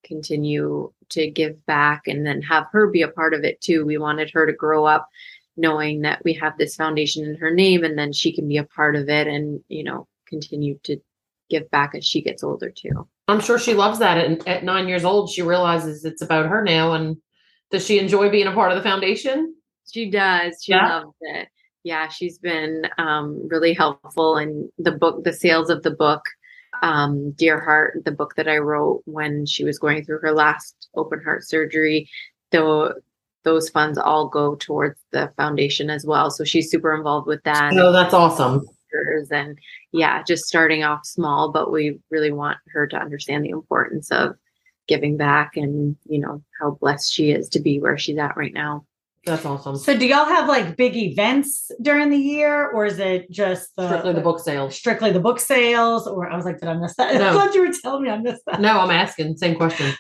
continue 0.05 0.93
to 1.11 1.31
give 1.31 1.65
back 1.67 2.03
and 2.07 2.27
then 2.27 2.43
have 2.43 2.67
her 2.73 2.89
be 2.89 3.03
a 3.03 3.09
part 3.09 3.35
of 3.35 3.45
it 3.45 3.61
too. 3.61 3.85
We 3.85 3.99
wanted 3.99 4.31
her 4.31 4.47
to 4.47 4.53
grow 4.53 4.85
up 4.85 5.09
knowing 5.57 6.03
that 6.03 6.23
we 6.25 6.33
have 6.35 6.57
this 6.59 6.77
foundation 6.77 7.25
in 7.27 7.37
her 7.37 7.51
name 7.51 7.85
and 7.85 7.99
then 7.99 8.13
she 8.13 8.33
can 8.33 8.49
be 8.49 8.57
a 8.57 8.65
part 8.65 8.97
of 8.97 9.09
it 9.09 9.27
and, 9.27 9.61
you 9.69 9.85
know, 9.85 10.07
continue 10.27 10.79
to 10.85 10.97
give 11.49 11.71
back 11.71 11.95
as 11.95 12.05
she 12.05 12.23
gets 12.23 12.43
older 12.43 12.71
too. 12.71 13.07
I'm 13.29 13.41
sure 13.41 13.59
she 13.59 13.75
loves 13.75 13.99
that. 13.99 14.19
And 14.19 14.47
at 14.49 14.65
nine 14.65 14.89
years 14.89 15.05
old, 15.05 15.31
she 15.31 15.43
realizes 15.43 16.05
it's 16.05 16.23
about 16.23 16.47
her 16.47 16.63
now. 16.63 16.93
And 16.93 17.17
does 17.71 17.85
she 17.85 17.99
enjoy 17.99 18.31
being 18.31 18.47
a 18.47 18.53
part 18.53 18.73
of 18.73 18.77
the 18.77 18.83
foundation? 18.83 19.55
She 19.93 20.11
does. 20.11 20.63
She 20.63 20.73
Yeah. 20.73 21.01
loves 21.01 21.15
it. 21.21 21.49
Yeah, 21.82 22.09
she's 22.09 22.38
been 22.38 22.82
um, 22.99 23.49
really 23.49 23.73
helpful 23.73 24.37
in 24.37 24.71
the 24.79 24.93
book, 24.93 25.25
the 25.25 25.32
sales 25.32 25.71
of 25.71 25.82
the 25.82 25.91
book, 25.91 26.23
um, 26.82 27.32
Dear 27.32 27.59
Heart, 27.61 28.05
the 28.05 28.12
book 28.12 28.35
that 28.37 28.49
I 28.49 28.59
wrote 28.59 29.03
when 29.06 29.47
she 29.47 29.65
was 29.65 29.79
going 29.79 30.05
through 30.05 30.21
her 30.21 30.32
last 30.32 30.88
open 30.94 31.23
heart 31.23 31.44
surgery. 31.44 32.09
Though 32.50 32.94
those 33.44 33.69
funds 33.71 33.99
all 33.99 34.29
go 34.29 34.56
towards 34.56 35.00
the 35.12 35.32
foundation 35.37 35.91
as 35.91 36.05
well. 36.05 36.31
So 36.31 36.44
she's 36.44 36.71
super 36.71 36.94
involved 36.94 37.27
with 37.27 37.43
that. 37.44 37.73
Oh, 37.75 37.93
that's 37.93 38.15
awesome. 38.15 38.67
And 39.31 39.59
yeah, 39.93 40.23
just 40.23 40.47
starting 40.47 40.82
off 40.82 41.06
small, 41.06 41.53
but 41.53 41.73
we 41.73 41.99
really 42.11 42.32
want 42.32 42.59
her 42.73 42.87
to 42.88 42.97
understand 42.97 43.44
the 43.44 43.50
importance 43.50 44.11
of 44.11 44.35
giving 44.88 45.17
back 45.17 45.56
and, 45.56 45.97
you 46.06 46.19
know, 46.19 46.43
how 46.61 46.73
blessed 46.81 47.12
she 47.12 47.31
is 47.31 47.49
to 47.50 47.61
be 47.61 47.79
where 47.79 47.97
she's 47.97 48.19
at 48.19 48.37
right 48.37 48.53
now. 48.53 48.85
That's 49.25 49.44
awesome. 49.44 49.76
So 49.76 49.96
do 49.99 50.06
y'all 50.06 50.25
have 50.25 50.49
like 50.49 50.76
big 50.76 50.96
events 50.96 51.70
during 51.82 52.08
the 52.11 52.17
year 52.17 52.69
or 52.70 52.87
is 52.87 52.99
it 52.99 53.31
just 53.31 53.76
the 53.76 53.87
Strictly 53.88 54.12
the 54.14 54.20
book 54.22 54.40
sales. 54.40 54.75
strictly 54.75 55.12
the 55.12 55.20
book 55.20 55.38
sales? 55.38 56.06
Or 56.06 56.28
I 56.31 56.37
was 56.37 56.46
like, 56.46 56.58
did 56.58 56.69
I 56.69 56.75
miss 56.75 56.96
that? 56.96 57.14
No. 57.20 57.28
I 57.28 57.32
thought 57.32 57.55
you 57.55 57.67
were 57.67 57.72
telling 57.82 58.05
me 58.05 58.11
I 58.11 58.17
missed 58.17 58.43
that. 58.46 58.61
No, 58.61 58.81
I'm 58.81 58.90
asking. 58.90 59.37
Same 59.37 59.56
question. 59.56 59.94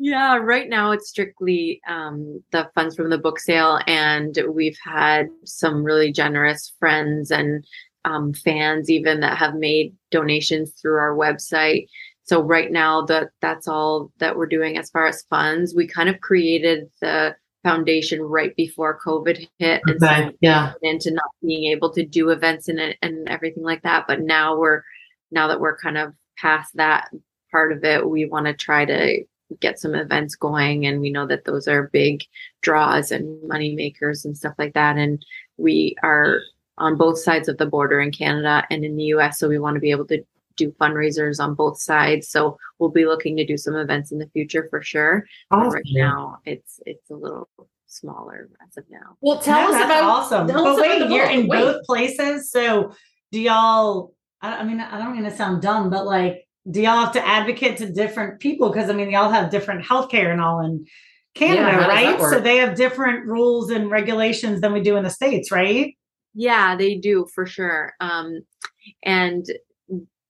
Yeah, 0.00 0.36
right 0.36 0.68
now 0.68 0.92
it's 0.92 1.08
strictly 1.08 1.80
um, 1.88 2.42
the 2.52 2.70
funds 2.74 2.94
from 2.94 3.10
the 3.10 3.18
book 3.18 3.40
sale, 3.40 3.80
and 3.88 4.38
we've 4.48 4.78
had 4.84 5.26
some 5.44 5.82
really 5.82 6.12
generous 6.12 6.72
friends 6.78 7.32
and 7.32 7.64
um, 8.04 8.32
fans 8.32 8.88
even 8.90 9.20
that 9.20 9.38
have 9.38 9.54
made 9.54 9.94
donations 10.12 10.72
through 10.80 10.98
our 10.98 11.16
website. 11.16 11.88
So 12.22 12.40
right 12.42 12.70
now, 12.70 13.06
that 13.06 13.30
that's 13.40 13.66
all 13.66 14.12
that 14.18 14.36
we're 14.36 14.46
doing 14.46 14.78
as 14.78 14.90
far 14.90 15.06
as 15.06 15.24
funds. 15.30 15.74
We 15.74 15.88
kind 15.88 16.08
of 16.08 16.20
created 16.20 16.88
the 17.00 17.34
foundation 17.62 18.22
right 18.22 18.54
before 18.56 19.00
COVID 19.04 19.48
hit, 19.58 19.82
and 19.86 20.00
so 20.00 20.30
Yeah. 20.40 20.72
into 20.82 21.10
not 21.10 21.30
being 21.44 21.70
able 21.72 21.90
to 21.92 22.04
do 22.04 22.30
events 22.30 22.68
and 22.68 22.96
and 23.02 23.28
everything 23.28 23.64
like 23.64 23.82
that. 23.82 24.06
But 24.06 24.20
now 24.20 24.56
we're 24.56 24.82
now 25.30 25.48
that 25.48 25.60
we're 25.60 25.76
kind 25.76 25.98
of 25.98 26.14
past 26.38 26.76
that 26.76 27.08
part 27.50 27.72
of 27.72 27.82
it, 27.84 28.08
we 28.08 28.24
want 28.26 28.46
to 28.46 28.54
try 28.54 28.84
to 28.84 29.24
get 29.60 29.78
some 29.78 29.94
events 29.94 30.36
going, 30.36 30.86
and 30.86 31.00
we 31.00 31.10
know 31.10 31.26
that 31.26 31.44
those 31.44 31.66
are 31.66 31.88
big 31.92 32.22
draws 32.60 33.10
and 33.10 33.42
money 33.48 33.74
makers 33.74 34.24
and 34.24 34.36
stuff 34.36 34.54
like 34.58 34.74
that. 34.74 34.96
And 34.96 35.24
we 35.56 35.96
are 36.02 36.40
on 36.76 36.96
both 36.96 37.18
sides 37.18 37.48
of 37.48 37.58
the 37.58 37.66
border 37.66 38.00
in 38.00 38.12
Canada 38.12 38.64
and 38.70 38.84
in 38.84 38.96
the 38.96 39.04
U.S., 39.04 39.38
so 39.38 39.48
we 39.48 39.58
want 39.58 39.74
to 39.74 39.80
be 39.80 39.90
able 39.90 40.06
to 40.06 40.22
do 40.58 40.70
fundraisers 40.80 41.40
on 41.40 41.54
both 41.54 41.80
sides. 41.80 42.28
So 42.28 42.58
we'll 42.78 42.90
be 42.90 43.06
looking 43.06 43.36
to 43.38 43.46
do 43.46 43.56
some 43.56 43.74
events 43.76 44.12
in 44.12 44.18
the 44.18 44.28
future 44.28 44.66
for 44.68 44.82
sure. 44.82 45.24
But 45.50 45.68
right 45.68 45.82
now, 45.92 46.38
it's 46.44 46.80
it's 46.84 47.10
a 47.10 47.14
little 47.14 47.48
smaller 47.86 48.50
as 48.66 48.76
of 48.76 48.84
now. 48.90 49.16
Well, 49.22 49.38
tell 49.40 49.58
Yeah, 49.58 49.66
us 49.68 49.72
that's 49.72 49.84
about 49.86 50.04
awesome. 50.04 50.48
tell 50.48 50.64
but 50.64 50.72
us 50.72 50.78
about 50.78 50.88
wait, 50.88 51.08
the 51.08 51.14
you're 51.14 51.30
in 51.30 51.48
Wait. 51.48 51.60
both 51.60 51.84
places. 51.84 52.50
So 52.50 52.92
do 53.32 53.40
y'all? 53.40 54.14
I, 54.42 54.58
I 54.58 54.64
mean, 54.64 54.80
I 54.80 54.98
don't 54.98 55.14
mean 55.14 55.24
to 55.24 55.34
sound 55.34 55.62
dumb, 55.62 55.88
but 55.90 56.04
like, 56.04 56.46
do 56.70 56.82
y'all 56.82 57.00
have 57.00 57.12
to 57.12 57.26
advocate 57.26 57.78
to 57.78 57.90
different 57.90 58.40
people? 58.40 58.68
Because 58.70 58.90
I 58.90 58.92
mean, 58.92 59.10
y'all 59.10 59.30
have 59.30 59.50
different 59.50 59.84
healthcare 59.84 60.30
and 60.30 60.40
all 60.40 60.60
in 60.60 60.84
Canada, 61.34 61.62
Yeah, 61.62 61.70
how 61.70 61.86
does 61.88 62.02
that 62.02 62.20
right? 62.20 62.30
So 62.30 62.40
they 62.40 62.56
have 62.56 62.74
different 62.74 63.26
rules 63.26 63.70
and 63.70 63.90
regulations 63.90 64.60
than 64.60 64.72
we 64.72 64.82
do 64.82 64.96
in 64.96 65.04
the 65.04 65.10
states, 65.10 65.50
right? 65.50 65.94
Yeah, 66.34 66.76
they 66.76 66.96
do 66.96 67.26
for 67.34 67.46
sure. 67.46 67.94
Um, 68.00 68.40
and 69.04 69.46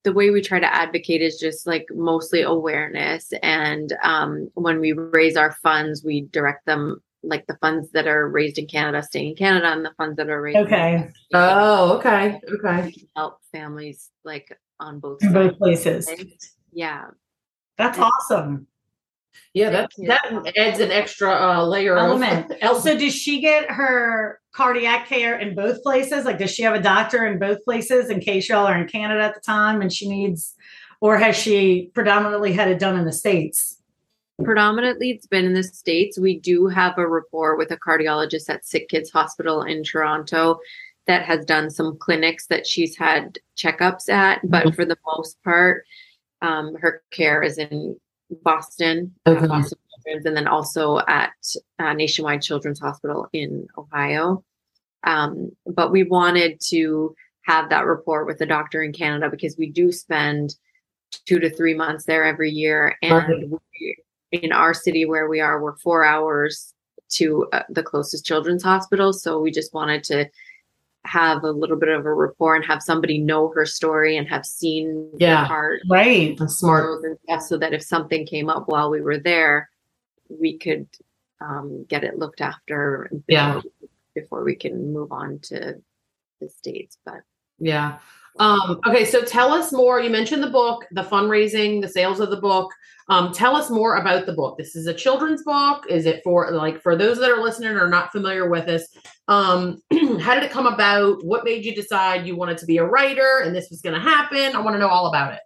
the 0.05 0.13
way 0.13 0.31
we 0.31 0.41
try 0.41 0.61
to 0.61 0.75
advocate 0.75 1.23
is 1.23 1.39
just 1.39 1.67
like 1.67 1.87
mostly 1.93 2.43
awareness. 2.43 3.33
And 3.43 3.93
um, 4.03 4.51
when 4.55 4.81
we 4.81 4.93
raise 4.93 5.37
our 5.37 5.53
funds, 5.53 6.05
we 6.05 6.23
direct 6.23 6.67
them 6.67 7.03
like 7.23 7.47
the 7.47 7.57
funds 7.61 7.91
that 7.93 8.07
are 8.07 8.29
raised 8.29 8.59
in 8.59 8.67
Canada 8.67 9.03
stay 9.03 9.27
in 9.27 9.35
Canada, 9.35 9.73
and 9.73 9.85
the 9.85 9.93
funds 9.97 10.17
that 10.17 10.29
are 10.29 10.41
raised 10.41 10.59
in 10.59 10.67
Okay, 10.67 11.11
Oh, 11.35 11.97
okay. 11.99 12.41
Okay. 12.49 12.95
help 13.17 13.41
families 13.51 14.11
like 14.25 14.57
on 14.79 15.01
both 15.01 15.23
in 15.23 15.33
both 15.33 15.59
places. 15.59 16.09
Yeah, 16.73 17.07
That's 17.77 17.99
awesome. 17.99 18.67
Yeah, 19.53 19.71
that 19.71 19.91
that 20.07 20.53
adds 20.57 20.81
an 20.81 20.91
extra 20.91 21.31
uh, 21.31 21.65
layer 21.67 21.99
Element. 21.99 22.51
of 22.51 22.57
else. 22.61 22.85
So 22.85 22.97
does 22.97 23.15
she 23.15 23.41
get 23.41 23.71
her 23.71 24.41
cardiac 24.59 25.07
care 25.09 25.39
in 25.39 25.55
both 25.55 25.83
places? 25.85 26.25
Like, 26.25 26.39
does 26.39 26.51
she 26.51 26.65
have 26.65 26.75
a 26.75 26.83
doctor 26.83 27.25
in 27.25 27.39
both 27.39 27.65
places 27.65 28.11
in 28.11 28.19
case 28.21 28.49
y'all 28.49 28.67
are 28.67 28.77
in 28.77 28.89
Canada 28.89 29.23
at 29.23 29.35
the 29.35 29.41
time 29.41 29.81
and 29.81 29.93
she 29.93 30.09
needs, 30.09 30.55
or 31.01 31.17
has 31.17 31.37
she 31.37 31.91
predominantly 31.95 32.53
had 32.53 32.69
it 32.69 32.79
done 32.81 32.99
in 32.99 33.05
the 33.07 33.13
States? 33.13 33.77
predominantly 34.45 35.11
it's 35.11 35.27
been 35.27 35.45
in 35.45 35.53
the 35.53 35.65
states 35.65 36.17
we 36.17 36.39
do 36.39 36.69
have 36.69 36.97
a 36.97 37.05
rapport 37.09 37.57
with 37.57 37.73
a 37.73 37.77
cardiologist 37.77 38.49
at 38.49 38.65
sick 38.65 38.89
kids 38.89 39.11
hospital 39.11 39.65
in 39.65 39.83
toronto 39.83 40.61
that 41.09 41.23
has 41.25 41.45
done 41.45 41.69
some 41.69 41.97
clinics 41.99 42.47
that 42.47 42.65
she's 42.65 42.97
had 42.97 43.37
checkups 43.57 44.09
at 44.09 44.39
but 44.49 44.65
Mhm. 44.67 44.75
for 44.77 44.85
the 44.85 44.97
most 45.13 45.43
part 45.43 45.85
um, 46.41 46.77
her 46.77 47.03
care 47.11 47.43
is 47.43 47.59
in 47.59 47.97
boston, 48.45 49.13
Okay. 49.27 49.45
boston 49.49 49.77
Children's, 50.05 50.25
and 50.27 50.37
then 50.37 50.47
also 50.47 51.01
at 51.09 51.33
uh, 51.81 51.93
nationwide 51.95 52.41
children's 52.41 52.79
hospital 52.79 53.27
in 53.33 53.67
ohio 53.77 54.45
um, 55.05 55.51
but 55.67 55.91
we 55.93 56.03
wanted 56.05 56.61
to 56.61 57.15
have 57.43 57.71
that 57.71 57.87
rapport 57.87 58.25
with 58.25 58.39
the 58.39 58.47
doctor 58.47 58.83
in 58.83 58.93
canada 58.93 59.29
because 59.31 59.57
we 59.57 59.71
do 59.71 59.91
spend 59.93 60.57
two 61.27 61.39
to 61.39 61.49
three 61.51 61.75
months 61.75 62.05
there 62.05 62.25
every 62.25 62.51
year 62.51 62.97
and 63.03 63.51
we, 63.81 63.97
in 64.33 64.53
our 64.53 64.75
city 64.75 65.05
where 65.07 65.29
we 65.29 65.41
are 65.41 65.63
we're 65.63 65.77
four 65.79 66.05
hours 66.05 66.75
to 67.09 67.47
uh, 67.53 67.63
the 67.71 67.83
closest 67.83 68.27
children's 68.27 68.63
hospital 68.63 69.13
so 69.13 69.41
we 69.41 69.51
just 69.51 69.73
wanted 69.73 70.05
to 70.05 70.29
have 71.05 71.43
a 71.45 71.51
little 71.51 71.77
bit 71.79 71.89
of 71.89 72.05
a 72.05 72.13
rapport 72.13 72.55
and 72.55 72.65
have 72.67 72.83
somebody 72.83 73.17
know 73.17 73.49
her 73.55 73.65
story 73.65 74.19
and 74.19 74.29
have 74.29 74.45
seen 74.45 75.09
Yeah. 75.17 75.41
the 75.43 75.47
heart 75.47 75.81
Right. 75.89 76.37
That's 76.39 76.57
smart. 76.59 77.01
stuff 77.25 77.41
so 77.43 77.57
that 77.57 77.73
if 77.73 77.83
something 77.83 78.27
came 78.27 78.51
up 78.51 78.65
while 78.69 78.91
we 78.91 79.01
were 79.01 79.17
there 79.19 79.71
we 80.29 80.59
could 80.59 80.87
um, 81.41 81.87
get 81.89 82.05
it 82.05 82.19
looked 82.19 82.43
after 82.43 83.11
Yeah. 83.29 83.63
Before 84.21 84.45
we 84.45 84.55
can 84.55 84.93
move 84.93 85.13
on 85.13 85.39
to 85.43 85.75
the 86.41 86.49
states 86.49 86.99
but 87.05 87.21
Yeah. 87.59 87.99
Um, 88.39 88.79
okay, 88.87 89.05
so 89.05 89.23
tell 89.23 89.53
us 89.53 89.73
more. 89.73 90.01
You 90.01 90.11
mentioned 90.11 90.43
the 90.45 90.51
book, 90.51 90.87
the 90.93 91.03
fundraising, 91.03 91.83
the 91.83 91.89
sales 91.89 92.21
of 92.21 92.31
the 92.31 92.41
book. 92.41 92.73
Um, 93.09 93.33
tell 93.33 93.57
us 93.57 93.69
more 93.69 93.97
about 93.97 94.27
the 94.27 94.33
book. 94.33 94.59
This 94.59 94.77
is 94.77 94.87
a 94.87 94.95
children's 94.95 95.43
book. 95.43 95.85
Is 95.89 96.07
it 96.07 96.21
for 96.23 96.51
like 96.53 96.81
for 96.81 96.95
those 96.95 97.19
that 97.19 97.31
are 97.31 97.43
listening 97.43 97.71
or 97.71 97.89
not 97.89 98.13
familiar 98.13 98.49
with 98.49 98.67
this? 98.67 98.87
Um, 99.27 99.79
how 100.21 100.35
did 100.35 100.45
it 100.45 100.53
come 100.53 100.67
about? 100.67 101.25
What 101.25 101.45
made 101.45 101.65
you 101.65 101.75
decide 101.75 102.27
you 102.27 102.37
wanted 102.37 102.59
to 102.59 102.67
be 102.67 102.79
a 102.79 102.85
writer 102.85 103.43
and 103.45 103.57
this 103.57 103.71
was 103.71 103.81
going 103.81 103.97
to 103.97 104.01
happen? 104.01 104.55
I 104.55 104.61
want 104.61 104.75
to 104.75 104.79
know 104.79 104.89
all 104.89 105.07
about 105.07 105.33
it. 105.33 105.41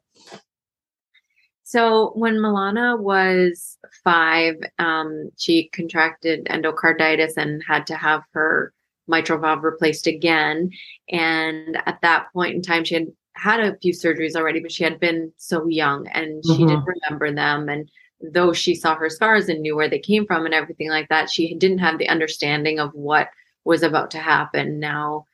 So 1.73 2.13
when 2.17 2.35
Milana 2.35 2.99
was 2.99 3.79
five, 4.05 4.57
um, 4.79 5.31
she 5.39 5.71
contracted 5.73 6.45
endocarditis 6.51 7.39
and 7.39 7.63
had 7.67 7.87
to 7.87 7.97
have 7.97 8.25
her 8.35 8.75
mitral 9.09 9.39
valve 9.39 9.65
replaced 9.65 10.07
again. 10.07 10.71
And 11.09 11.79
at 11.87 11.99
that 12.03 12.27
point 12.35 12.55
in 12.55 12.61
time, 12.61 12.85
she 12.85 12.97
had 12.97 13.07
had 13.37 13.61
a 13.61 13.79
few 13.79 13.95
surgeries 13.95 14.37
already, 14.37 14.61
but 14.61 14.71
she 14.71 14.85
had 14.85 15.01
been 15.01 15.33
so 15.39 15.67
young 15.67 16.07
and 16.09 16.45
she 16.45 16.63
Mhm. 16.63 16.69
didn't 16.69 16.85
remember 16.85 17.33
them. 17.33 17.71
And 17.71 17.91
though 18.21 18.53
she 18.53 18.75
saw 18.75 18.95
her 18.95 19.09
scars 19.09 19.49
and 19.49 19.63
knew 19.63 19.75
where 19.75 19.89
they 19.89 19.99
came 19.99 20.27
from 20.27 20.45
and 20.45 20.53
everything 20.53 20.91
like 20.91 21.09
that, 21.09 21.31
she 21.31 21.55
didn't 21.55 21.79
have 21.79 21.97
the 21.97 22.11
understanding 22.11 22.81
of 22.81 22.93
what 22.93 23.31
was 23.65 23.83
about 23.83 24.11
to 24.11 24.19
happen 24.19 24.79
now. 24.79 25.25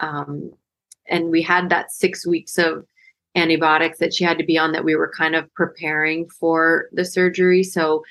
Um, 0.00 0.52
and 1.06 1.30
we 1.30 1.40
had 1.40 1.70
that 1.70 1.92
six 1.92 2.26
weeks 2.26 2.58
of 2.58 2.86
antibiotics 3.38 3.98
that 3.98 4.12
she 4.14 4.24
had 4.24 4.38
to 4.38 4.44
be 4.44 4.58
on 4.58 4.72
that 4.72 4.84
we 4.84 4.94
were 4.96 5.10
kind 5.16 5.34
of 5.34 5.52
preparing 5.54 6.28
for 6.28 6.88
the 6.92 7.04
surgery. 7.04 7.62
So 7.62 8.02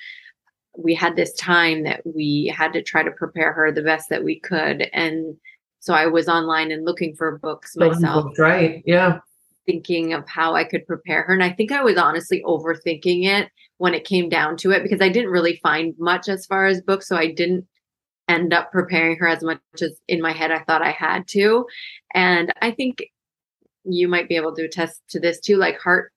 we 0.78 0.94
had 0.94 1.16
this 1.16 1.34
time 1.34 1.84
that 1.84 2.02
we 2.06 2.54
had 2.56 2.74
to 2.74 2.84
try 2.84 3.04
to 3.04 3.12
prepare 3.12 3.52
her 3.54 3.72
the 3.72 3.82
best 3.82 4.10
that 4.10 4.24
we 4.24 4.40
could. 4.40 4.90
And 4.94 5.36
so 5.80 5.94
I 5.94 6.06
was 6.08 6.28
online 6.28 6.72
and 6.72 6.86
looking 6.86 7.16
for 7.16 7.38
books 7.40 7.76
myself, 7.76 8.38
Right. 8.38 8.84
Yeah. 8.86 9.20
thinking 9.66 10.14
of 10.14 10.28
how 10.28 10.56
I 10.56 10.64
could 10.64 10.86
prepare 10.88 11.24
her. 11.24 11.34
And 11.34 11.44
I 11.44 11.52
think 11.52 11.72
I 11.72 11.84
was 11.84 11.98
honestly 11.98 12.42
overthinking 12.46 13.26
it 13.26 13.50
when 13.78 13.94
it 13.94 14.06
came 14.06 14.30
down 14.30 14.56
to 14.58 14.72
it 14.72 14.82
because 14.84 15.02
I 15.02 15.10
didn't 15.10 15.32
really 15.32 15.60
find 15.64 15.94
much 15.98 16.30
as 16.30 16.46
far 16.46 16.66
as 16.68 16.82
books. 16.82 17.08
So 17.08 17.16
I 17.16 17.32
didn't 17.32 17.68
end 18.30 18.54
up 18.54 18.72
preparing 18.72 19.18
her 19.18 19.28
as 19.28 19.42
much 19.44 19.60
as 19.82 20.00
in 20.08 20.22
my 20.22 20.32
head 20.32 20.52
I 20.52 20.60
thought 20.64 20.82
I 20.82 20.92
had 20.92 21.28
to. 21.30 21.66
And 22.14 22.54
I 22.62 22.72
think 22.72 23.04
you 23.88 24.08
might 24.08 24.30
be 24.30 24.36
able 24.36 24.56
to 24.56 24.66
attest 24.66 25.02
to 25.10 25.20
this 25.20 25.40
too, 25.40 25.58
like 25.58 25.80
heart 25.80 26.12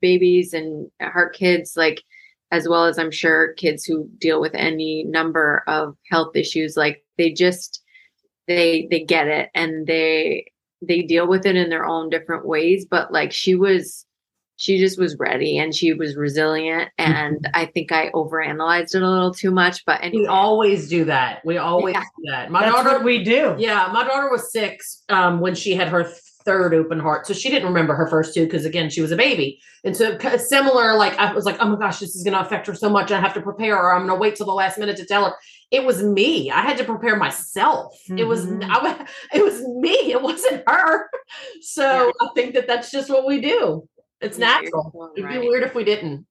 babies 0.00 0.52
and 0.52 0.90
heart 1.00 1.34
kids, 1.34 1.74
like 1.76 2.02
as 2.50 2.68
well 2.68 2.84
as 2.84 2.98
I'm 2.98 3.10
sure 3.10 3.52
kids 3.54 3.84
who 3.84 4.08
deal 4.18 4.40
with 4.40 4.54
any 4.54 5.04
number 5.04 5.62
of 5.66 5.96
health 6.10 6.36
issues, 6.36 6.76
like 6.76 7.04
they 7.18 7.32
just 7.32 7.82
they 8.46 8.86
they 8.90 9.00
get 9.00 9.26
it 9.28 9.50
and 9.54 9.86
they 9.86 10.46
they 10.86 11.02
deal 11.02 11.26
with 11.26 11.46
it 11.46 11.56
in 11.56 11.70
their 11.70 11.86
own 11.86 12.10
different 12.10 12.46
ways. 12.46 12.86
But 12.88 13.12
like 13.12 13.32
she 13.32 13.54
was 13.54 14.04
she 14.56 14.78
just 14.78 14.98
was 15.00 15.16
ready 15.18 15.58
and 15.58 15.74
she 15.74 15.92
was 15.94 16.14
resilient 16.14 16.88
and 16.96 17.48
I 17.54 17.66
think 17.66 17.90
I 17.90 18.10
overanalyzed 18.10 18.94
it 18.94 19.02
a 19.02 19.10
little 19.10 19.34
too 19.34 19.50
much. 19.50 19.84
But 19.84 20.00
We 20.02 20.06
anyway, 20.06 20.26
always 20.26 20.88
do 20.88 21.04
that. 21.06 21.44
We 21.44 21.56
always 21.58 21.94
Yeah. 21.94 22.02
do 22.02 22.30
that. 22.30 22.50
My 22.52 22.60
That's 22.60 22.84
daughter 22.84 23.02
we 23.04 23.24
do. 23.24 23.56
Yeah, 23.58 23.90
my 23.92 24.06
daughter 24.06 24.30
was 24.30 24.52
six 24.52 25.02
um, 25.08 25.40
when 25.40 25.56
she 25.56 25.74
had 25.74 25.88
her 25.88 26.08
third 26.44 26.74
open 26.74 26.98
heart, 26.98 27.26
so 27.26 27.32
she 27.34 27.48
didn't 27.50 27.68
remember 27.68 27.94
her 27.94 28.06
first 28.06 28.34
two 28.34 28.44
because 28.44 28.64
again 28.64 28.90
she 28.90 29.00
was 29.00 29.10
a 29.12 29.16
baby, 29.16 29.60
and 29.84 29.96
so 29.96 30.18
similar. 30.38 30.94
Like 30.94 31.18
I 31.18 31.32
was 31.32 31.44
like, 31.44 31.56
oh 31.60 31.68
my 31.68 31.78
gosh, 31.78 31.98
this 32.00 32.14
is 32.14 32.22
going 32.24 32.34
to 32.34 32.40
affect 32.40 32.66
her 32.66 32.74
so 32.74 32.88
much. 32.90 33.10
I 33.10 33.20
have 33.20 33.34
to 33.34 33.40
prepare 33.40 33.76
her. 33.76 33.92
I'm 33.92 34.06
going 34.06 34.16
to 34.16 34.20
wait 34.20 34.36
till 34.36 34.46
the 34.46 34.52
last 34.52 34.78
minute 34.78 34.96
to 34.98 35.06
tell 35.06 35.24
her. 35.26 35.32
It 35.70 35.84
was 35.84 36.02
me. 36.02 36.50
I 36.50 36.60
had 36.60 36.76
to 36.78 36.84
prepare 36.84 37.16
myself. 37.16 37.94
It 38.08 38.24
was 38.24 38.46
Mhm. 38.46 38.64
I, 38.68 39.06
it 39.34 39.42
was 39.42 39.60
me. 39.62 40.12
It 40.12 40.22
wasn't 40.22 40.62
her. 40.68 41.08
So 41.62 42.12
I 42.20 42.28
think 42.34 42.54
that 42.54 42.66
that's 42.66 42.90
just 42.90 43.10
what 43.10 43.26
we 43.26 43.40
do. 43.40 43.88
It's 44.20 44.38
Yeah, 44.38 44.60
natural. 44.60 45.12
It'd 45.16 45.28
be 45.28 45.38
weird 45.38 45.64
if 45.64 45.74
we 45.74 45.84
didn't. 45.84 46.26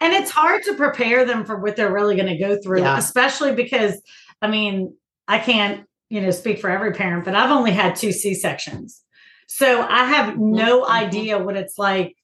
And 0.00 0.12
it's 0.12 0.30
hard 0.30 0.62
to 0.64 0.74
prepare 0.74 1.24
them 1.24 1.44
for 1.44 1.58
what 1.60 1.76
they're 1.76 1.92
really 1.92 2.16
going 2.16 2.28
to 2.28 2.36
go 2.36 2.60
through, 2.60 2.80
Yeah. 2.80 2.98
especially 2.98 3.54
because, 3.54 4.00
I 4.42 4.48
mean, 4.48 4.94
I 5.28 5.38
can't, 5.38 5.86
you 6.10 6.20
know, 6.20 6.30
speak 6.32 6.58
for 6.60 6.68
every 6.68 6.92
parent, 6.92 7.24
but 7.24 7.34
I've 7.36 7.50
only 7.52 7.70
had 7.70 7.94
two 7.96 8.12
C 8.12 8.34
sections. 8.34 9.00
So 9.46 9.82
I 9.82 10.04
have 10.06 10.38
no 10.38 10.82
Mhm. 10.82 10.88
idea 10.88 11.38
what 11.38 11.56
it's 11.56 11.78
like 11.78 12.16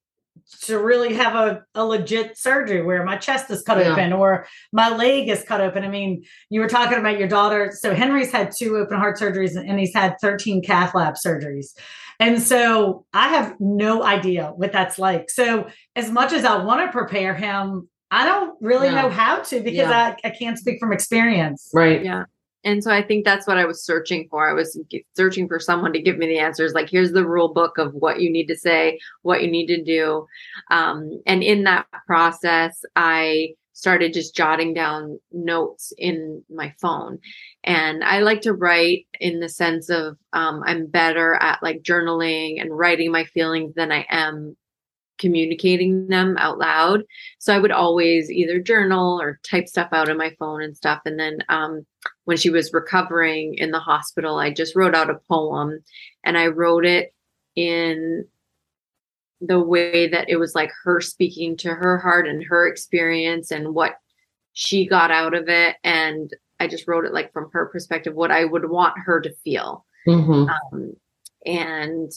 to 0.63 0.79
really 0.79 1.13
have 1.15 1.35
a, 1.35 1.63
a 1.75 1.85
legit 1.85 2.39
surgery 2.39 2.81
where 2.83 3.05
my 3.05 3.17
chest 3.17 3.51
is 3.51 3.61
cut 3.63 3.79
Yeah. 3.79 3.93
open 3.93 4.13
or 4.15 4.47
my 4.73 4.89
leg 4.95 5.29
is 5.29 5.43
cut 5.45 5.61
open. 5.61 5.85
I 5.85 5.89
mean, 5.89 6.25
you 6.49 6.61
were 6.61 6.69
talking 6.69 6.97
about 6.99 7.19
your 7.19 7.29
daughter. 7.29 7.71
So 7.79 7.95
Henry's 7.95 8.33
had 8.33 8.53
two 8.57 8.77
open 8.79 8.97
heart 8.99 9.19
surgeries 9.19 9.57
and 9.57 9.79
he's 9.79 9.93
had 9.93 10.17
13 10.23 10.63
cath 10.63 10.95
lab 10.95 11.15
surgeries. 11.15 11.77
And 12.19 12.41
so 12.43 13.05
I 13.13 13.29
have 13.29 13.57
no 13.61 14.03
idea 14.03 14.53
what 14.57 14.73
that's 14.73 14.99
like. 14.99 15.29
So 15.29 15.69
as 15.95 16.11
much 16.11 16.33
as 16.33 16.45
I 16.47 16.57
want 16.65 16.81
to 16.87 16.93
prepare 16.97 17.35
him, 17.35 17.89
I 18.11 18.25
don't 18.25 18.57
really 18.63 18.89
Yeah. 18.89 19.03
know 19.03 19.09
how 19.11 19.41
to 19.41 19.61
because 19.61 19.91
Yeah. 19.91 20.15
I, 20.25 20.29
I 20.29 20.31
can't 20.31 20.59
speak 20.59 20.81
from 20.81 20.93
experience. 20.93 21.71
Right. 21.75 22.03
Yeah. 22.03 22.25
And 22.69 22.85
so 22.85 22.93
I 22.93 23.01
think 23.01 23.25
that's 23.25 23.47
what 23.47 23.57
I 23.57 23.65
was 23.65 23.83
searching 23.83 24.29
for. 24.31 24.47
I 24.47 24.53
was 24.53 24.79
searching 25.17 25.49
for 25.49 25.59
someone 25.59 25.95
to 25.95 26.03
give 26.03 26.19
me 26.19 26.27
the 26.27 26.39
answers. 26.39 26.75
Like, 26.75 26.91
here's 26.91 27.13
the 27.13 27.27
rule 27.27 27.55
book 27.55 27.79
of 27.79 27.95
what 27.95 28.21
you 28.21 28.31
need 28.31 28.47
to 28.49 28.57
say, 28.57 28.99
what 29.23 29.43
you 29.43 29.51
need 29.51 29.69
to 29.69 29.83
do. 29.83 30.27
Um, 30.71 31.23
and 31.25 31.43
in 31.43 31.65
that 31.65 31.87
process, 32.07 32.85
I 32.95 33.55
started 33.73 34.13
just 34.13 34.37
jotting 34.37 34.75
down 34.75 35.19
notes 35.33 35.95
in 35.97 36.45
my 36.51 36.75
phone. 36.79 37.21
And 37.65 38.05
I 38.05 38.19
like 38.19 38.43
to 38.43 38.53
write 38.53 39.07
in 39.19 39.41
the 39.41 39.49
sense 39.49 39.89
of 39.89 40.19
um, 40.35 40.63
I'm 40.67 40.89
better 40.89 41.37
at 41.37 41.63
like 41.63 41.83
journaling 41.83 42.61
and 42.61 42.77
writing 42.77 43.11
my 43.11 43.25
feelings 43.25 43.73
than 43.77 43.91
I 43.91 44.05
am 44.11 44.59
communicating 45.19 46.09
them 46.09 46.37
out 46.39 46.59
loud. 46.59 47.03
So 47.39 47.55
I 47.55 47.59
would 47.59 47.73
always 47.73 48.31
either 48.31 48.59
journal 48.61 49.21
or 49.21 49.41
type 49.49 49.69
stuff 49.69 49.89
out 49.93 50.09
on 50.09 50.17
my 50.17 50.35
phone 50.39 50.63
and 50.63 50.77
stuff. 50.77 51.01
And 51.05 51.19
then 51.19 51.39
um, 51.49 51.85
when 52.25 52.37
she 52.37 52.51
was 52.51 52.73
recovering 52.73 53.55
in 53.55 53.71
the 53.71 53.81
hospital, 53.81 54.39
I 54.39 54.53
just 54.53 54.77
wrote 54.77 54.95
out 54.95 55.11
a 55.11 55.21
poem 55.29 55.81
and 56.25 56.39
I 56.39 56.47
wrote 56.47 56.87
it 56.87 57.15
in 57.57 58.27
the 59.41 59.61
way 59.61 60.09
that 60.09 60.29
it 60.29 60.37
was 60.37 60.55
like 60.55 60.71
her 60.85 61.01
speaking 61.01 61.57
to 61.59 61.69
her 61.69 61.99
heart 61.99 62.27
and 62.27 62.45
her 62.45 62.67
experience 62.67 63.51
and 63.51 63.75
what 63.75 63.97
she 64.53 64.87
got 64.87 65.11
out 65.11 65.35
of 65.35 65.49
it. 65.49 65.77
And 65.85 66.31
I 66.59 66.67
just 66.67 66.89
wrote 66.89 67.05
it 67.05 67.13
like 67.13 67.33
from 67.33 67.51
her 67.53 67.67
perspective, 67.67 68.15
what 68.15 68.33
I 68.33 68.45
would 68.45 68.69
want 68.69 68.95
her 69.05 69.21
to 69.21 69.33
feel 69.45 69.85
Mhm. 70.07 70.49
um, 70.73 70.97
and 71.47 72.11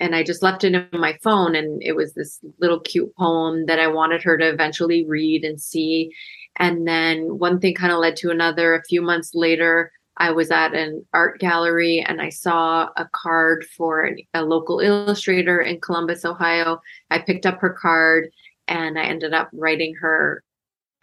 and 0.00 0.14
I 0.14 0.22
just 0.22 0.42
left 0.42 0.64
it 0.64 0.74
in 0.74 1.00
my 1.00 1.18
phone, 1.22 1.54
and 1.54 1.82
it 1.82 1.96
was 1.96 2.14
this 2.14 2.40
little 2.60 2.80
cute 2.80 3.14
poem 3.16 3.66
that 3.66 3.80
I 3.80 3.88
wanted 3.88 4.22
her 4.22 4.38
to 4.38 4.48
eventually 4.48 5.04
read 5.06 5.44
and 5.44 5.60
see. 5.60 6.12
And 6.56 6.86
then 6.86 7.38
one 7.38 7.60
thing 7.60 7.74
kind 7.74 7.92
of 7.92 7.98
led 7.98 8.16
to 8.16 8.30
another. 8.30 8.74
A 8.74 8.84
few 8.84 9.02
months 9.02 9.32
later, 9.34 9.90
I 10.16 10.32
was 10.32 10.50
at 10.50 10.74
an 10.74 11.04
art 11.14 11.38
gallery 11.40 12.04
and 12.06 12.20
I 12.20 12.28
saw 12.28 12.88
a 12.96 13.08
card 13.12 13.64
for 13.76 14.02
an, 14.04 14.18
a 14.34 14.42
local 14.42 14.80
illustrator 14.80 15.60
in 15.60 15.80
Columbus, 15.80 16.24
Ohio. 16.24 16.80
I 17.10 17.20
picked 17.20 17.46
up 17.46 17.58
her 17.60 17.76
card 17.80 18.28
and 18.66 18.98
I 18.98 19.04
ended 19.04 19.32
up 19.32 19.48
writing 19.52 19.94
her 20.00 20.42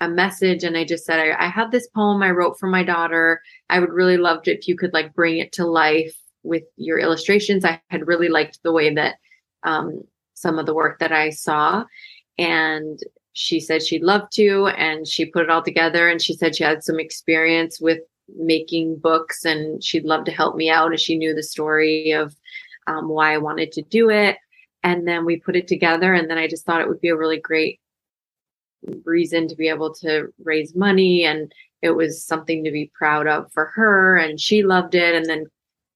a 0.01 0.09
message 0.09 0.65
and 0.65 0.77
I 0.77 0.83
just 0.83 1.05
said, 1.05 1.19
I, 1.19 1.45
I 1.45 1.47
have 1.47 1.71
this 1.71 1.87
poem 1.95 2.21
I 2.21 2.31
wrote 2.31 2.59
for 2.59 2.67
my 2.67 2.83
daughter. 2.83 3.41
I 3.69 3.79
would 3.79 3.93
really 3.93 4.17
love 4.17 4.41
it 4.45 4.59
if 4.59 4.67
you 4.67 4.75
could 4.75 4.93
like 4.93 5.13
bring 5.13 5.37
it 5.37 5.53
to 5.53 5.65
life 5.65 6.15
with 6.45 6.63
your 6.77 6.99
illustrations. 6.99 7.65
I 7.65 7.81
had 7.89 8.07
really 8.07 8.29
liked 8.29 8.59
the 8.63 8.71
way 8.71 8.93
that 8.93 9.15
um, 9.63 10.01
some 10.33 10.59
of 10.59 10.65
the 10.65 10.73
work 10.73 10.99
that 10.99 11.11
I 11.11 11.31
saw. 11.31 11.83
And 12.37 12.99
she 13.33 13.59
said 13.59 13.83
she'd 13.83 14.03
love 14.03 14.29
to, 14.31 14.67
and 14.77 15.07
she 15.07 15.25
put 15.25 15.43
it 15.43 15.49
all 15.49 15.63
together. 15.63 16.07
And 16.07 16.21
she 16.21 16.33
said 16.33 16.55
she 16.55 16.63
had 16.63 16.83
some 16.83 16.99
experience 16.99 17.81
with 17.81 17.99
making 18.37 18.97
books 18.97 19.45
and 19.45 19.83
she'd 19.83 20.05
love 20.05 20.25
to 20.25 20.31
help 20.31 20.55
me 20.55 20.69
out. 20.69 20.91
And 20.91 20.99
she 20.99 21.17
knew 21.17 21.33
the 21.33 21.43
story 21.43 22.11
of 22.11 22.35
um, 22.87 23.09
why 23.09 23.33
I 23.33 23.37
wanted 23.37 23.71
to 23.73 23.81
do 23.83 24.09
it. 24.09 24.37
And 24.83 25.07
then 25.07 25.25
we 25.25 25.37
put 25.37 25.55
it 25.55 25.67
together. 25.67 26.13
And 26.13 26.29
then 26.29 26.37
I 26.37 26.47
just 26.47 26.65
thought 26.65 26.81
it 26.81 26.87
would 26.87 27.01
be 27.01 27.09
a 27.09 27.17
really 27.17 27.39
great 27.39 27.79
reason 29.03 29.47
to 29.47 29.55
be 29.55 29.67
able 29.67 29.93
to 29.95 30.27
raise 30.43 30.75
money. 30.75 31.23
And 31.23 31.51
it 31.81 31.91
was 31.91 32.23
something 32.23 32.63
to 32.63 32.71
be 32.71 32.91
proud 32.93 33.27
of 33.27 33.51
for 33.51 33.65
her. 33.75 34.17
And 34.17 34.39
she 34.39 34.63
loved 34.63 34.95
it. 34.95 35.15
And 35.15 35.25
then, 35.25 35.45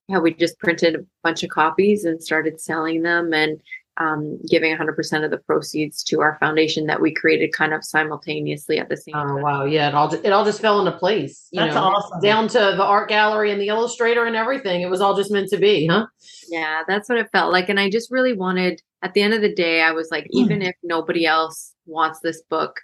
yeah, 0.10 0.20
we 0.20 0.34
just 0.34 0.60
printed 0.60 0.96
a 0.96 1.06
bunch 1.24 1.44
of 1.44 1.50
copies 1.50 2.04
and 2.04 2.22
started 2.22 2.60
selling 2.60 3.04
them. 3.04 3.34
And 3.34 3.62
um, 4.00 4.40
giving 4.50 4.76
100% 4.76 5.26
of 5.26 5.32
the 5.32 5.38
proceeds 5.40 6.04
to 6.04 6.22
our 6.22 6.38
foundation 6.40 6.86
that 6.86 7.02
we 7.02 7.14
created 7.14 7.52
kind 7.52 7.74
of 7.74 7.84
simultaneously 7.84 8.80
at 8.80 8.88
the 8.88 8.96
same 8.96 9.14
time. 9.14 9.32
Oh 9.32 9.34
time. 9.36 9.44
wow, 9.44 9.66
yeah, 9.66 9.90
it 9.90 9.94
all 9.94 10.10
just, 10.10 10.24
it 10.24 10.32
all 10.32 10.46
just 10.46 10.62
fell 10.62 10.80
into 10.80 10.98
place. 10.98 11.48
You 11.52 11.62
That's 11.62 11.76
know, 11.76 11.84
awesome. 11.84 12.22
down 12.22 12.48
to 12.50 12.60
the 12.78 12.84
art 12.84 13.10
gallery 13.10 13.52
and 13.52 13.60
the 13.60 13.68
illustrator 13.68 14.24
and 14.24 14.38
everything. 14.38 14.82
It 14.82 14.90
was 14.90 15.02
all 15.02 15.18
just 15.18 15.32
meant 15.32 15.50
to 15.50 15.58
be, 15.58 15.86
huh? 15.86 16.06
Yeah, 16.48 16.84
that's 16.88 17.10
what 17.10 17.18
it 17.18 17.30
felt 17.34 17.52
like. 17.52 17.68
And 17.68 17.80
I 17.80 17.90
just 17.90 18.10
really 18.10 18.34
wanted, 18.34 18.82
at 19.02 19.14
the 19.14 19.22
end 19.22 19.34
of 19.34 19.42
the 19.42 19.54
day, 19.54 19.82
I 19.82 19.92
was 19.92 20.10
like, 20.12 20.28
even 20.32 20.62
if 20.62 20.76
nobody 20.82 21.26
else 21.26 21.74
wants 21.86 22.22
this 22.22 22.42
book, 22.50 22.80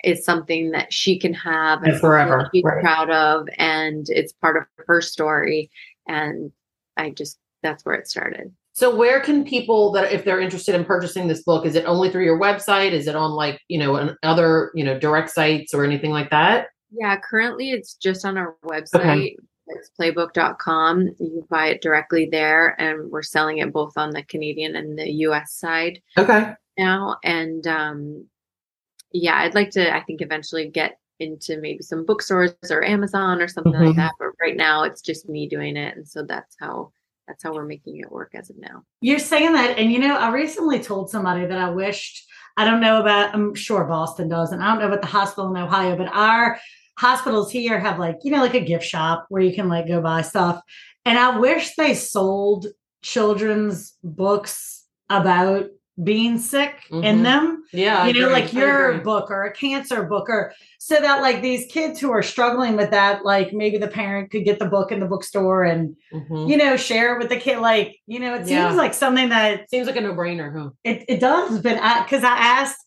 it's 0.00 0.24
something 0.24 0.72
that 0.72 0.92
she 0.92 1.18
can 1.18 1.32
have 1.32 1.82
And 1.82 1.98
forever, 1.98 2.42
that 2.42 2.50
she's 2.54 2.62
right. 2.62 2.82
proud 2.82 3.10
of, 3.10 3.48
and 3.56 4.06
it's 4.10 4.32
part 4.34 4.58
of 4.58 4.64
her 4.86 5.00
story. 5.00 5.70
And 6.06 6.52
I 6.98 7.10
just, 7.10 7.38
that's 7.62 7.84
where 7.84 7.94
it 7.94 8.08
started. 8.08 8.52
So 8.72 8.94
where 8.94 9.20
can 9.20 9.44
people 9.44 9.90
that 9.92 10.12
if 10.12 10.24
they're 10.24 10.40
interested 10.40 10.74
in 10.74 10.84
purchasing 10.84 11.26
this 11.26 11.42
book, 11.42 11.66
is 11.66 11.74
it 11.74 11.84
only 11.84 12.10
through 12.10 12.24
your 12.24 12.38
website? 12.38 12.92
Is 12.92 13.08
it 13.08 13.16
on 13.16 13.32
like, 13.32 13.60
you 13.68 13.78
know, 13.78 13.96
an 13.96 14.16
other, 14.22 14.70
you 14.74 14.84
know, 14.84 14.98
direct 14.98 15.30
sites 15.30 15.74
or 15.74 15.84
anything 15.84 16.12
like 16.12 16.30
that? 16.30 16.68
Yeah, 16.92 17.16
currently 17.16 17.70
it's 17.70 17.94
just 17.94 18.24
on 18.24 18.38
our 18.38 18.56
website. 18.64 19.34
It's 19.66 19.90
playbook.com. 20.00 21.08
You 21.18 21.30
can 21.30 21.42
buy 21.50 21.66
it 21.68 21.82
directly 21.82 22.28
there, 22.30 22.80
and 22.80 23.10
we're 23.10 23.22
selling 23.22 23.58
it 23.58 23.72
both 23.72 23.98
on 23.98 24.10
the 24.10 24.22
Canadian 24.22 24.76
and 24.76 24.98
the 24.98 25.10
US 25.26 25.52
side 25.52 26.00
Okay. 26.16 26.54
now. 26.78 27.16
And 27.22 27.66
um, 27.66 28.26
yeah, 29.12 29.36
I'd 29.38 29.54
like 29.54 29.70
to, 29.72 29.94
I 29.94 30.02
think, 30.04 30.22
eventually 30.22 30.68
get 30.68 30.98
into 31.20 31.60
maybe 31.60 31.82
some 31.82 32.04
bookstores 32.04 32.54
or 32.70 32.84
Amazon 32.84 33.40
or 33.40 33.48
something 33.48 33.72
Mhm. 33.72 33.86
like 33.88 33.96
that. 33.96 34.12
But 34.18 34.28
right 34.40 34.56
now, 34.56 34.84
it's 34.84 35.00
just 35.00 35.28
me 35.28 35.48
doing 35.48 35.76
it, 35.76 35.96
and 35.96 36.06
so 36.08 36.22
that's 36.22 36.56
how 36.60 36.92
that's 37.26 37.42
how 37.42 37.52
we're 37.52 37.66
making 37.66 37.98
it 37.98 38.10
work 38.10 38.30
as 38.34 38.48
of 38.48 38.56
now. 38.58 38.82
You're 39.02 39.18
saying 39.18 39.52
that, 39.52 39.76
and 39.78 39.92
you 39.92 39.98
know, 39.98 40.16
I 40.16 40.30
recently 40.30 40.80
told 40.80 41.10
somebody 41.10 41.44
that 41.44 41.58
I 41.58 41.70
wished 41.70 42.24
I 42.56 42.64
don't 42.64 42.80
know 42.80 43.00
about. 43.00 43.34
I'm 43.34 43.54
sure 43.54 43.84
Boston 43.84 44.28
does, 44.28 44.50
and 44.50 44.60
I 44.62 44.68
don't 44.70 44.80
know 44.80 44.88
about 44.88 45.00
the 45.02 45.06
hospital 45.06 45.48
in 45.54 45.56
Ohio, 45.62 45.94
but 45.96 46.08
our 46.08 46.58
hospitals 46.98 47.52
here 47.52 47.78
have 47.78 47.98
like 48.00 48.16
you 48.24 48.32
know 48.32 48.38
like 48.40 48.54
a 48.54 48.60
gift 48.64 48.84
shop 48.84 49.26
where 49.28 49.42
you 49.42 49.54
can 49.54 49.68
like 49.68 49.86
go 49.86 50.00
buy 50.00 50.22
stuff, 50.22 50.60
and 51.04 51.18
I 51.18 51.38
wish 51.38 51.74
they 51.76 51.94
sold 51.94 52.66
children's 53.02 53.94
books 54.02 54.84
about 55.10 55.66
being 56.02 56.38
sick 56.38 56.74
in 56.90 57.18
Mhm. 57.18 57.22
them 57.24 57.64
Yeah. 57.72 58.06
You 58.06 58.12
know 58.20 58.28
like 58.28 58.52
your 58.52 58.98
book 58.98 59.30
or 59.30 59.42
a 59.44 59.52
cancer 59.52 60.04
book 60.04 60.30
or 60.30 60.52
so 60.78 60.94
that 61.00 61.20
like 61.22 61.42
these 61.42 61.66
kids 61.72 61.98
who 61.98 62.12
are 62.12 62.22
struggling 62.22 62.76
with 62.76 62.90
that 62.92 63.24
like 63.24 63.52
maybe 63.52 63.78
the 63.78 63.88
parent 63.88 64.30
could 64.30 64.44
get 64.44 64.60
the 64.60 64.66
book 64.66 64.92
in 64.92 65.00
the 65.00 65.06
bookstore 65.06 65.64
and 65.64 65.96
Mhm. 66.12 66.48
you 66.48 66.56
know 66.56 66.76
share 66.76 67.18
with 67.18 67.28
the 67.30 67.36
kid 67.36 67.58
like 67.58 67.96
you 68.06 68.20
know 68.20 68.34
it 68.34 68.46
seems 68.46 68.50
Yeah. 68.50 68.72
like 68.72 68.94
something 68.94 69.30
that 69.30 69.68
Seems 69.70 69.86
like 69.88 69.96
a 69.96 70.00
no-brainer, 70.00 70.56
huh? 70.56 70.70
it, 70.84 71.04
it 71.08 71.18
does 71.20 71.58
but 71.60 71.78
i 71.82 72.02
because 72.04 72.22
i 72.22 72.36
asked 72.36 72.78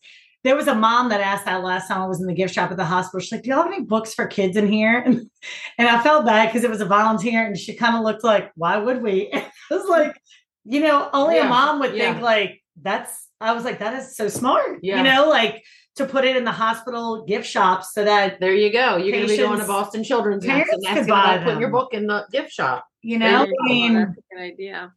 there 0.44 0.56
was 0.56 0.68
a 0.68 0.74
mom 0.74 1.10
that 1.10 1.20
asked 1.22 1.46
that 1.46 1.64
last 1.64 1.90
time 1.90 2.02
i 2.02 2.08
was 2.08 2.22
in 2.22 2.28
the 2.28 2.34
gift 2.34 2.54
shop 2.54 2.72
at 2.72 2.78
the 2.78 2.86
hospital 2.86 3.20
she's 3.20 3.34
like 3.34 3.44
do 3.44 3.50
you 3.50 3.56
have 3.56 3.68
any 3.68 3.82
books 3.82 4.14
for 4.14 4.26
kids 4.26 4.56
in 4.56 4.68
here 4.72 5.00
and, 5.06 5.30
and 5.78 5.90
i 5.90 6.02
felt 6.02 6.26
bad 6.26 6.48
because 6.48 6.64
it 6.64 6.70
was 6.70 6.80
a 6.82 6.86
volunteer 6.86 7.46
and 7.46 7.58
she 7.58 7.76
kind 7.76 7.96
of 7.98 8.04
looked 8.04 8.24
like 8.24 8.52
why 8.56 8.78
would 8.78 9.02
we 9.04 9.30
i 9.34 9.46
was 9.70 9.86
like 9.90 10.16
you 10.64 10.80
know 10.80 11.10
only 11.14 11.36
Yeah. 11.36 11.48
a 11.48 11.50
mom 11.50 11.80
would 11.82 11.94
Yeah. 11.94 12.14
think 12.14 12.24
like 12.24 12.61
that's 12.82 13.28
i 13.42 13.54
was 13.54 13.64
like 13.64 13.80
that 13.80 13.94
is 13.94 14.16
so 14.16 14.28
smart 14.28 14.80
Yeah. 14.82 14.98
you 14.98 15.04
know 15.04 15.28
like 15.30 15.64
to 15.96 16.06
put 16.06 16.24
it 16.24 16.36
in 16.38 16.46
the 16.46 16.52
hospital 16.52 17.26
gift 17.26 17.46
shops 17.46 17.94
so 17.94 18.06
that 18.06 18.40
There 18.40 18.54
you 18.54 18.72
go. 18.72 18.96
You're 18.96 19.12
going 19.12 19.28
to 19.28 19.34
be 19.34 19.38
going 19.38 19.60
to 19.60 19.66
Boston 19.68 20.04
Children's 20.06 20.46
and 20.46 20.64
that's 20.84 21.06
gonna 21.06 21.44
put 21.44 21.60
your 21.60 21.70
book 21.70 21.94
in 21.94 22.08
the 22.08 22.26
gift 22.32 22.52
shop. 22.52 22.86
you 23.02 23.18
know 23.18 23.44
you 23.44 23.54
i 23.66 23.68
mean 23.68 23.94
that's 23.96 24.18
a 24.18 24.36
good 24.36 24.42
idea. 24.42 24.94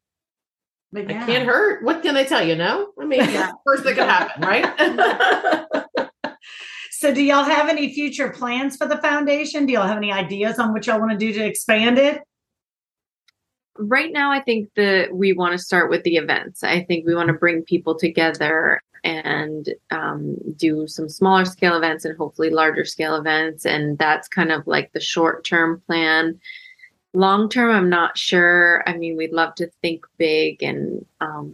but 0.92 1.02
It 1.02 1.10
yeah. 1.10 1.26
can't 1.26 1.46
hurt. 1.46 1.82
What 1.84 2.02
can 2.02 2.14
they 2.14 2.24
tell 2.24 2.46
you? 2.46 2.54
No, 2.54 2.92
I 3.00 3.04
mean, 3.06 3.20
Yeah. 3.30 3.50
first 3.66 3.82
thing 3.82 3.94
could 3.96 4.08
happen, 4.08 4.42
right? 4.42 5.84
So, 6.90 7.12
do 7.12 7.22
y'all 7.22 7.44
have 7.44 7.68
any 7.68 7.92
future 7.92 8.30
plans 8.30 8.76
for 8.76 8.86
the 8.86 8.96
foundation? 8.96 9.66
Do 9.66 9.74
y'all 9.74 9.86
have 9.86 9.98
any 9.98 10.10
ideas 10.12 10.58
on 10.58 10.72
what 10.72 10.86
y'all 10.86 10.98
want 11.00 11.10
to 11.12 11.18
do 11.18 11.32
to 11.34 11.44
expand 11.44 11.98
it? 11.98 12.22
Right 13.78 14.12
now 14.12 14.30
i 14.30 14.40
think 14.40 14.68
that 14.76 15.14
we 15.14 15.32
want 15.32 15.52
to 15.52 15.58
start 15.58 15.90
with 15.90 16.02
the 16.04 16.16
events 16.16 16.62
i 16.62 16.82
think 16.84 17.06
we 17.06 17.14
want 17.14 17.28
to 17.28 17.34
bring 17.34 17.62
people 17.62 17.94
together 17.94 18.80
and 19.02 19.68
um, 19.90 20.36
do 20.56 20.86
some 20.88 21.10
smaller 21.10 21.44
scale 21.44 21.76
events 21.76 22.06
and 22.06 22.16
hopefully 22.16 22.48
larger 22.48 22.86
scale 22.86 23.16
events 23.16 23.66
and 23.66 23.98
that's 23.98 24.28
kind 24.28 24.50
of 24.50 24.66
like 24.66 24.92
the 24.92 25.00
short 25.00 25.44
term 25.44 25.82
plan 25.86 26.38
long 27.12 27.48
term 27.48 27.70
i'm 27.70 27.90
not 27.90 28.16
sure 28.16 28.82
i 28.86 28.96
mean 28.96 29.16
we'd 29.16 29.32
love 29.32 29.54
to 29.54 29.68
think 29.82 30.06
big 30.16 30.62
and 30.62 31.04
um, 31.20 31.52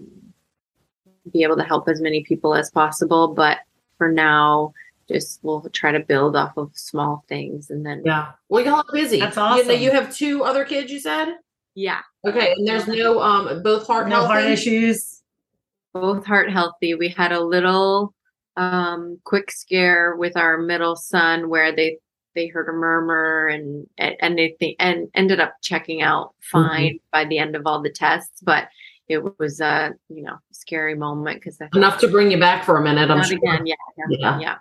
be 1.33 1.43
able 1.43 1.57
to 1.57 1.65
help 1.65 1.89
as 1.89 2.01
many 2.01 2.23
people 2.23 2.55
as 2.55 2.71
possible 2.71 3.35
but 3.35 3.59
for 3.99 4.11
now 4.11 4.73
just 5.09 5.41
we'll 5.43 5.61
try 5.73 5.91
to 5.91 6.01
build 6.01 6.37
off 6.37 6.57
of 6.57 6.71
small 6.75 7.25
things 7.29 7.69
and 7.71 7.85
then 7.85 8.03
yeah. 8.05 8.33
Well, 8.49 8.65
y'all 8.65 8.75
are 8.77 8.85
busy. 8.93 9.19
That's 9.19 9.37
You, 9.37 9.43
know, 9.43 9.49
awesome. 9.49 9.81
you 9.81 9.91
have 9.91 10.15
two 10.15 10.45
other 10.45 10.65
kids, 10.65 10.93
you 10.93 11.01
said? 11.01 11.35
Yeah 11.75 12.01
Okay. 12.27 12.53
And 12.57 12.69
there's 12.69 12.87
no, 12.87 13.21
um, 13.21 13.63
both 13.63 13.87
heart 13.87 14.07
No 14.09 14.17
healthy? 14.17 14.29
heart 14.29 14.45
issues. 14.45 15.23
both 15.95 16.27
heart 16.27 16.51
healthy. 16.51 16.95
We 16.95 17.09
had 17.09 17.33
a 17.33 17.41
little 17.41 18.15
um 18.57 19.19
quick 19.25 19.51
scare 19.51 20.17
with 20.17 20.37
our 20.37 20.59
middle 20.59 20.97
son 20.97 21.49
where 21.49 21.75
they 21.75 21.99
they 22.35 22.47
heard 22.49 22.69
a 22.69 22.73
murmur 22.73 23.47
and 23.49 23.87
and 23.99 24.37
they 24.39 24.55
think 24.61 24.77
and 24.81 25.09
ended 25.15 25.41
up 25.41 25.55
checking 25.63 26.03
out 26.03 26.35
fine 26.41 26.99
by 27.13 27.25
the 27.25 27.39
end 27.39 27.57
of 27.57 27.63
all 27.67 27.81
the 27.83 27.91
tests, 27.91 28.41
but 28.43 28.69
it 29.09 29.39
was 29.39 29.61
a 29.61 29.93
you 30.09 30.23
know 30.23 30.37
scary 30.53 30.95
moment 30.95 31.41
because 31.41 31.59
Enough 31.75 31.99
to 32.01 32.09
bring 32.09 32.31
you 32.31 32.39
back 32.39 32.65
for 32.65 32.77
a 32.77 32.83
minute, 32.83 33.11
I'm 33.11 33.23
sure. 33.25 33.39
again, 33.39 33.67
yeah, 33.67 33.75
Yeah. 34.09 34.39
yeah, 34.39 34.57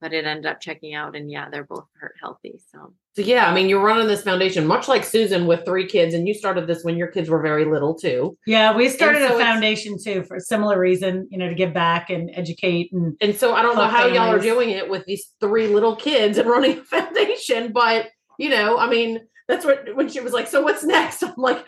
But 0.00 0.12
it 0.12 0.24
ended 0.24 0.46
up 0.46 0.60
checking 0.60 0.94
out, 0.94 1.14
and 1.14 1.30
yeah, 1.30 1.48
they're 1.50 1.64
both 1.64 1.84
heart 2.00 2.14
healthy. 2.20 2.58
So 2.72 2.94
So 3.14 3.22
yeah, 3.22 3.50
I 3.50 3.54
mean, 3.54 3.68
you're 3.68 3.82
running 3.82 4.06
this 4.06 4.22
foundation 4.22 4.66
much 4.66 4.88
like 4.88 5.04
Susan 5.04 5.46
with 5.46 5.64
three 5.64 5.86
kids, 5.86 6.14
and 6.14 6.26
you 6.26 6.34
started 6.34 6.66
this 6.66 6.82
when 6.84 6.96
your 6.96 7.08
kids 7.08 7.28
were 7.28 7.42
very 7.42 7.64
little 7.64 7.94
too. 7.94 8.36
Yeah, 8.46 8.74
we 8.74 8.88
started 8.88 9.26
so 9.28 9.36
a 9.36 9.38
foundation 9.38 9.96
too 10.02 10.24
for 10.24 10.36
a 10.36 10.40
similar 10.40 10.78
reason, 10.78 11.28
you 11.30 11.38
know, 11.38 11.48
to 11.48 11.54
give 11.54 11.74
back 11.74 12.08
and 12.10 12.30
educate 12.34 12.92
and 12.92 13.14
And 13.20 13.36
so 13.36 13.54
I 13.54 13.62
don't 13.62 13.76
know 13.76 13.82
Help 13.82 13.92
how 13.92 14.06
y'all 14.06 14.34
are 14.34 14.38
doing 14.38 14.70
it 14.70 14.88
with 14.88 15.04
these 15.06 15.32
three 15.40 15.66
little 15.66 15.96
kids 15.96 16.38
and 16.38 16.48
running 16.48 16.78
a 16.78 16.84
foundation, 16.84 17.72
but 17.72 18.08
you 18.38 18.48
know, 18.48 18.78
I 18.78 18.88
mean, 18.88 19.20
that's 19.50 19.64
what 19.64 19.94
when 19.96 20.08
she 20.08 20.20
was 20.20 20.32
like, 20.32 20.46
"So 20.46 20.62
what's 20.62 20.84
next?" 20.84 21.22
I'm 21.22 21.34
like, 21.36 21.66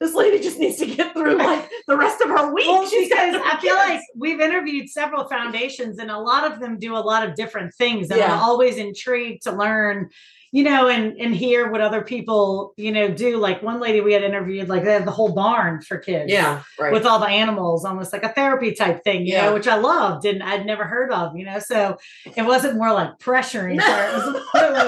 "This 0.00 0.14
lady 0.14 0.40
just 0.42 0.58
needs 0.58 0.76
to 0.78 0.86
get 0.86 1.12
through 1.14 1.36
like 1.38 1.70
the 1.86 1.96
rest 1.96 2.20
of 2.20 2.28
her 2.28 2.52
week." 2.52 2.66
Well, 2.66 2.86
She's 2.88 3.08
because 3.08 3.36
I 3.36 3.58
feel 3.60 3.76
kids. 3.76 3.88
like 3.88 4.00
we've 4.16 4.40
interviewed 4.40 4.88
several 4.90 5.28
foundations, 5.28 5.98
and 5.98 6.10
a 6.10 6.18
lot 6.18 6.50
of 6.50 6.60
them 6.60 6.78
do 6.78 6.96
a 6.96 6.98
lot 6.98 7.26
of 7.26 7.34
different 7.36 7.74
things, 7.74 8.10
and 8.10 8.18
Yeah. 8.18 8.34
I'm 8.34 8.40
always 8.40 8.76
intrigued 8.76 9.42
to 9.44 9.52
learn, 9.52 10.10
you 10.52 10.64
know, 10.64 10.88
and 10.88 11.16
and 11.20 11.34
hear 11.34 11.70
what 11.70 11.80
other 11.80 12.02
people, 12.02 12.74
you 12.76 12.90
know, 12.90 13.08
do. 13.08 13.36
Like 13.38 13.62
one 13.62 13.78
lady 13.80 14.00
we 14.00 14.12
had 14.12 14.24
interviewed, 14.24 14.68
like 14.68 14.82
they 14.84 14.92
had 14.92 15.04
the 15.06 15.12
whole 15.12 15.32
barn 15.32 15.80
for 15.82 15.96
kids, 15.98 16.32
yeah, 16.32 16.62
right. 16.78 16.92
with 16.92 17.06
all 17.06 17.20
the 17.20 17.26
animals, 17.28 17.84
almost 17.84 18.12
like 18.12 18.24
a 18.24 18.30
therapy 18.30 18.72
type 18.72 19.04
thing, 19.04 19.26
you 19.26 19.34
Yeah. 19.34 19.46
know, 19.46 19.54
which 19.54 19.68
I 19.68 19.76
loved 19.76 20.24
and 20.24 20.42
I'd 20.42 20.66
never 20.66 20.84
heard 20.84 21.12
of, 21.12 21.36
you 21.36 21.44
know. 21.44 21.60
So 21.60 21.96
it 22.36 22.42
wasn't 22.44 22.76
more 22.76 22.92
like 22.92 23.18
pressuring 23.20 23.80
her; 23.88 24.08
it 24.10 24.14
was 24.14 24.42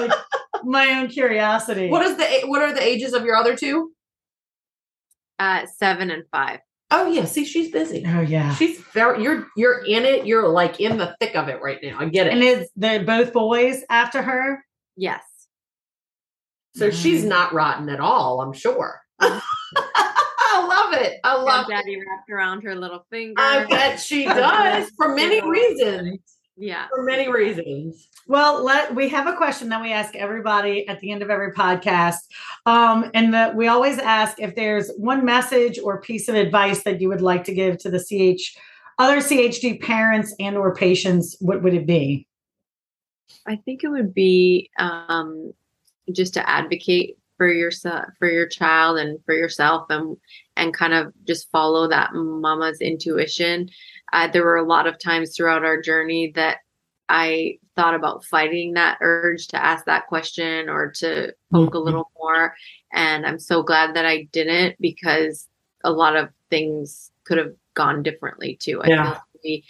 like 0.09 0.11
my 0.65 0.99
own 0.99 1.07
curiosity. 1.07 1.89
what 1.89 2.01
is 2.05 2.17
the 2.17 2.25
what 2.47 2.61
are 2.61 2.73
the 2.73 2.81
ages 2.83 3.13
of 3.13 3.23
your 3.25 3.35
other 3.35 3.55
two? 3.55 3.91
uh, 5.39 5.65
seven 5.77 6.09
and 6.11 6.23
five. 6.31 6.59
Oh 6.91 7.07
yeah, 7.11 7.25
see, 7.25 7.43
she's 7.43 7.71
busy. 7.71 8.03
oh 8.07 8.21
yeah, 8.21 8.53
She's 8.55 8.77
very 8.93 9.23
you're 9.23 9.47
you're 9.57 9.83
in 9.85 10.05
it. 10.05 10.25
You're 10.27 10.47
like 10.47 10.79
in 10.79 10.97
the 10.97 11.15
thick 11.19 11.35
of 11.35 11.47
it 11.49 11.59
right 11.61 11.79
now. 11.81 11.97
I 11.99 12.05
get 12.09 12.27
it. 12.27 12.33
and 12.33 12.43
is 12.43 12.69
they're 12.75 13.03
both 13.03 13.33
boys 13.33 13.83
after 13.89 14.21
her? 14.21 14.63
Yes. 14.95 15.23
So 16.75 16.89
she's 16.91 17.23
not 17.23 17.53
rotten 17.53 17.89
at 17.89 17.99
all, 17.99 18.41
I'm 18.41 18.53
sure. 18.53 18.99
I 19.19 20.65
love 20.67 20.93
it. 21.01 21.19
I 21.23 21.33
Got 21.35 21.43
love 21.45 21.65
it. 21.69 21.71
Daddy 21.73 21.97
wrapped 21.97 22.29
around 22.31 22.61
her 22.63 22.75
little 22.75 23.05
finger. 23.11 23.35
I 23.41 23.65
bet 23.65 23.99
she 23.99 24.25
does 24.25 24.89
for 24.97 25.15
many 25.15 25.41
reasons. 25.47 26.19
Yeah. 26.55 26.87
For 26.93 27.03
many 27.03 27.31
reasons. 27.31 28.07
Well, 28.27 28.63
let 28.63 28.93
we 28.93 29.09
have 29.09 29.27
a 29.27 29.35
question 29.35 29.69
that 29.69 29.81
we 29.81 29.91
ask 29.91 30.15
everybody 30.15 30.87
at 30.87 30.99
the 30.99 31.11
end 31.11 31.23
of 31.23 31.29
every 31.29 31.51
podcast. 31.51 32.19
Um, 32.65 33.09
and 33.13 33.33
that 33.33 33.55
we 33.55 33.67
always 33.67 33.97
ask 33.97 34.39
if 34.39 34.55
there's 34.55 34.91
one 34.97 35.25
message 35.25 35.79
or 35.79 35.99
piece 35.99 36.29
of 36.29 36.35
advice 36.35 36.83
that 36.83 37.01
you 37.01 37.09
would 37.09 37.21
like 37.21 37.43
to 37.45 37.53
give 37.53 37.79
to 37.79 37.89
the 37.89 37.99
CH 37.99 38.57
other 38.99 39.17
CHD 39.17 39.81
parents 39.81 40.35
and 40.39 40.55
or 40.55 40.75
patients, 40.75 41.35
what 41.39 41.63
would 41.63 41.73
it 41.73 41.87
be? 41.87 42.27
I 43.47 43.55
think 43.55 43.83
it 43.83 43.89
would 43.89 44.13
be 44.13 44.69
um, 44.77 45.53
just 46.11 46.35
to 46.35 46.49
advocate 46.49 47.17
for 47.37 47.51
yourself, 47.51 48.05
for 48.19 48.29
your 48.29 48.47
child, 48.47 48.97
and 48.97 49.19
for 49.25 49.33
yourself, 49.33 49.85
and 49.89 50.17
and 50.55 50.73
kind 50.73 50.93
of 50.93 51.13
just 51.25 51.49
follow 51.51 51.87
that 51.87 52.11
mama's 52.13 52.79
intuition. 52.81 53.69
Uh, 54.11 54.27
there 54.27 54.43
were 54.43 54.57
a 54.57 54.67
lot 54.67 54.87
of 54.87 54.99
times 54.99 55.35
throughout 55.35 55.65
our 55.65 55.81
journey 55.81 56.31
that 56.35 56.57
I 57.09 57.57
thought 57.75 57.95
about 57.95 58.23
fighting 58.25 58.73
that 58.73 58.99
urge 59.01 59.47
to 59.47 59.63
ask 59.63 59.85
that 59.85 60.07
question 60.07 60.69
or 60.69 60.91
to 60.97 61.33
poke 61.51 61.69
mm-hmm. 61.69 61.77
a 61.77 61.79
little 61.79 62.11
more, 62.17 62.55
and 62.91 63.25
I'm 63.25 63.39
so 63.39 63.63
glad 63.63 63.95
that 63.95 64.05
I 64.05 64.27
didn't 64.31 64.75
because 64.79 65.47
a 65.83 65.91
lot 65.91 66.15
of 66.15 66.29
things 66.49 67.11
could 67.25 67.37
have 67.37 67.53
gone 67.73 68.03
differently 68.03 68.57
too. 68.61 68.81
I 68.83 68.89
yeah. 68.89 69.19
we, 69.43 69.63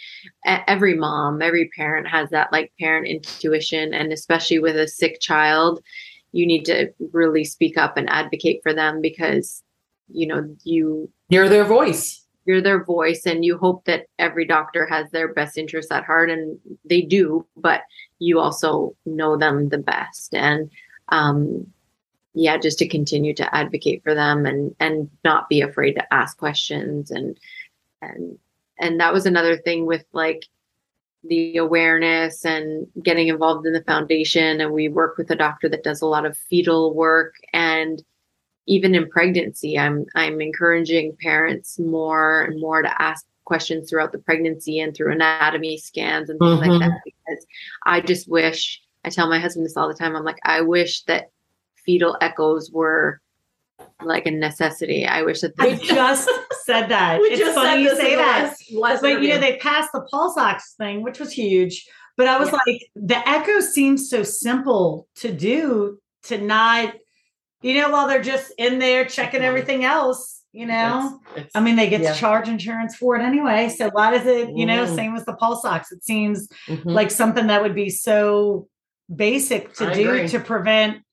every 0.44 0.94
mom, 0.94 1.42
every 1.42 1.70
parent 1.76 2.06
has 2.08 2.30
that 2.30 2.52
like 2.52 2.72
parent 2.78 3.06
intuition, 3.06 3.94
and 3.94 4.12
especially 4.12 4.58
with 4.58 4.76
a 4.76 4.88
sick 4.88 5.20
child, 5.20 5.82
you 6.34 6.46
need 6.46 6.64
to 6.64 6.92
really 7.12 7.44
speak 7.44 7.78
up 7.78 7.96
and 7.96 8.10
advocate 8.10 8.60
for 8.64 8.74
them 8.74 9.00
because 9.00 9.62
you 10.08 10.26
know 10.26 10.54
you 10.64 11.08
you're 11.28 11.48
their 11.48 11.64
voice. 11.64 12.26
You're 12.44 12.60
their 12.60 12.84
voice 12.84 13.24
and 13.24 13.44
you 13.44 13.56
hope 13.56 13.84
that 13.84 14.06
every 14.18 14.44
doctor 14.44 14.84
has 14.84 15.10
their 15.10 15.32
best 15.32 15.56
interests 15.56 15.92
at 15.92 16.04
heart 16.04 16.30
and 16.30 16.58
they 16.84 17.02
do 17.02 17.46
but 17.56 17.82
you 18.18 18.40
also 18.40 18.96
know 19.06 19.36
them 19.36 19.68
the 19.68 19.78
best. 19.78 20.34
And 20.34 20.70
um 21.10 21.68
yeah 22.34 22.56
just 22.56 22.78
to 22.80 22.88
continue 22.88 23.32
to 23.34 23.54
advocate 23.54 24.02
for 24.02 24.12
them 24.12 24.44
and 24.44 24.74
and 24.80 25.08
not 25.22 25.48
be 25.48 25.60
afraid 25.60 25.92
to 25.92 26.12
ask 26.12 26.36
questions. 26.36 27.12
And 27.12 27.38
and 28.02 28.36
and 28.80 28.98
that 28.98 29.12
was 29.12 29.24
another 29.24 29.56
thing 29.56 29.86
with 29.86 30.04
like 30.12 30.46
the 31.28 31.56
awareness 31.56 32.44
and 32.44 32.86
getting 33.02 33.28
involved 33.28 33.66
in 33.66 33.72
the 33.72 33.84
foundation. 33.84 34.60
And 34.60 34.72
we 34.72 34.88
work 34.88 35.16
with 35.16 35.30
a 35.30 35.36
doctor 35.36 35.68
that 35.68 35.84
does 35.84 36.02
a 36.02 36.06
lot 36.06 36.26
of 36.26 36.36
fetal 36.36 36.94
work. 36.94 37.34
And 37.52 38.02
even 38.66 38.94
in 38.94 39.08
pregnancy 39.08 39.78
i'm 39.78 40.06
i'm 40.14 40.40
encouraging 40.40 41.16
parents 41.20 41.78
more 41.78 42.42
and 42.42 42.60
more 42.60 42.82
to 42.82 43.02
ask 43.02 43.26
questions 43.44 43.90
throughout 43.90 44.12
the 44.12 44.18
pregnancy 44.18 44.80
and 44.80 44.96
through 44.96 45.12
anatomy 45.12 45.76
scans 45.76 46.30
and 46.30 46.38
things 46.38 46.60
mm-hmm. 46.60 46.70
like 46.70 46.80
that. 46.80 47.00
Because 47.04 47.46
i 47.84 48.00
just 48.00 48.28
wish 48.28 48.80
i 49.04 49.10
tell 49.10 49.28
my 49.28 49.38
husband 49.38 49.66
this 49.66 49.76
all 49.76 49.88
the 49.88 49.94
time. 49.94 50.16
I'm 50.16 50.24
like 50.24 50.38
i 50.44 50.60
wish 50.60 51.02
that 51.04 51.30
fetal 51.84 52.16
echoes 52.20 52.70
were 52.72 53.20
like 54.02 54.26
a 54.26 54.30
necessity. 54.30 55.06
I 55.06 55.22
wish 55.22 55.40
that 55.40 55.56
they 55.56 55.76
just 55.76 56.28
said 56.64 56.88
that. 56.88 57.20
We 57.20 57.28
it's 57.28 57.54
funny 57.54 57.82
you 57.82 57.96
say 57.96 58.16
that. 58.16 58.54
Last, 58.72 59.00
but 59.00 59.22
you 59.22 59.28
know, 59.28 59.38
they 59.38 59.56
passed 59.56 59.90
the 59.92 60.02
pulse 60.10 60.36
ox 60.36 60.74
thing, 60.74 61.02
which 61.02 61.18
was 61.18 61.32
huge. 61.32 61.86
But 62.16 62.28
I 62.28 62.38
was 62.38 62.50
yeah. 62.50 62.58
like, 62.66 62.82
the 62.94 63.28
echo 63.28 63.60
seems 63.60 64.08
so 64.08 64.22
simple 64.22 65.08
to 65.16 65.32
do 65.32 65.98
to 66.24 66.38
not, 66.38 66.94
you 67.62 67.74
know, 67.74 67.90
while 67.90 68.06
they're 68.06 68.22
just 68.22 68.52
in 68.56 68.78
there 68.78 69.04
checking 69.04 69.42
everything 69.42 69.84
else. 69.84 70.42
You 70.52 70.66
know, 70.66 71.20
it's, 71.34 71.46
it's, 71.46 71.56
I 71.56 71.60
mean, 71.60 71.74
they 71.74 71.90
get 71.90 72.00
yeah. 72.00 72.12
to 72.12 72.18
charge 72.18 72.48
insurance 72.48 72.94
for 72.94 73.16
it 73.16 73.22
anyway. 73.22 73.68
So 73.76 73.90
why 73.90 74.16
does 74.16 74.24
it, 74.24 74.50
you 74.54 74.66
know, 74.66 74.86
mm. 74.86 74.94
same 74.94 75.16
as 75.16 75.24
the 75.24 75.34
pulse 75.34 75.64
ox? 75.64 75.90
It 75.90 76.04
seems 76.04 76.48
mm-hmm. 76.68 76.88
like 76.88 77.10
something 77.10 77.48
that 77.48 77.60
would 77.60 77.74
be 77.74 77.90
so 77.90 78.68
basic 79.12 79.74
to 79.74 79.88
I 79.88 79.94
do 79.94 80.10
agree. 80.10 80.28
to 80.28 80.38
prevent 80.38 81.03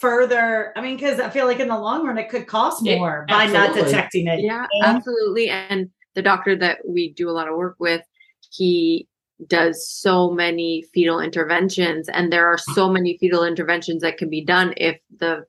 further 0.00 0.72
i 0.76 0.80
mean 0.80 0.96
because 0.96 1.20
i 1.20 1.28
feel 1.30 1.46
like 1.46 1.60
in 1.60 1.68
the 1.68 1.78
long 1.78 2.06
run 2.06 2.18
it 2.18 2.28
could 2.28 2.46
cost 2.46 2.82
more 2.82 3.24
by 3.28 3.46
not 3.46 3.74
detecting 3.74 4.26
it 4.26 4.40
yeah 4.40 4.66
absolutely. 4.82 5.48
And 5.48 5.90
the 6.14 6.22
doctor 6.22 6.56
that 6.56 6.78
we 6.86 7.12
do 7.12 7.28
a 7.28 7.32
lot 7.32 7.48
of 7.48 7.56
work 7.56 7.76
with 7.78 8.02
he 8.50 9.08
does 9.46 9.88
so 9.88 10.30
many 10.30 10.84
fetal 10.94 11.20
interventions 11.20 12.08
and 12.08 12.32
there 12.32 12.46
are 12.46 12.58
so 12.58 12.88
many 12.88 13.18
fetal 13.18 13.44
interventions 13.44 14.02
that 14.02 14.16
can 14.16 14.30
be 14.30 14.44
done 14.44 14.74
if 14.76 14.98
the 15.18 15.44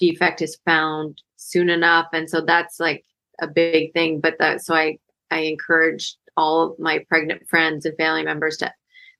defect 0.00 0.42
is 0.42 0.58
found 0.64 1.22
soon 1.36 1.68
enough. 1.68 2.08
And 2.12 2.28
so 2.28 2.40
that's 2.40 2.80
like 2.80 3.04
a 3.40 3.46
big 3.46 3.92
thing 3.92 4.20
but 4.20 4.34
that 4.38 4.62
so 4.62 4.74
i 4.74 4.98
i 5.30 5.40
encourage 5.40 6.16
all 6.36 6.62
of 6.62 6.78
my 6.78 7.04
pregnant 7.08 7.46
friends 7.48 7.84
and 7.84 7.96
family 7.96 8.22
members 8.22 8.56
to 8.58 8.72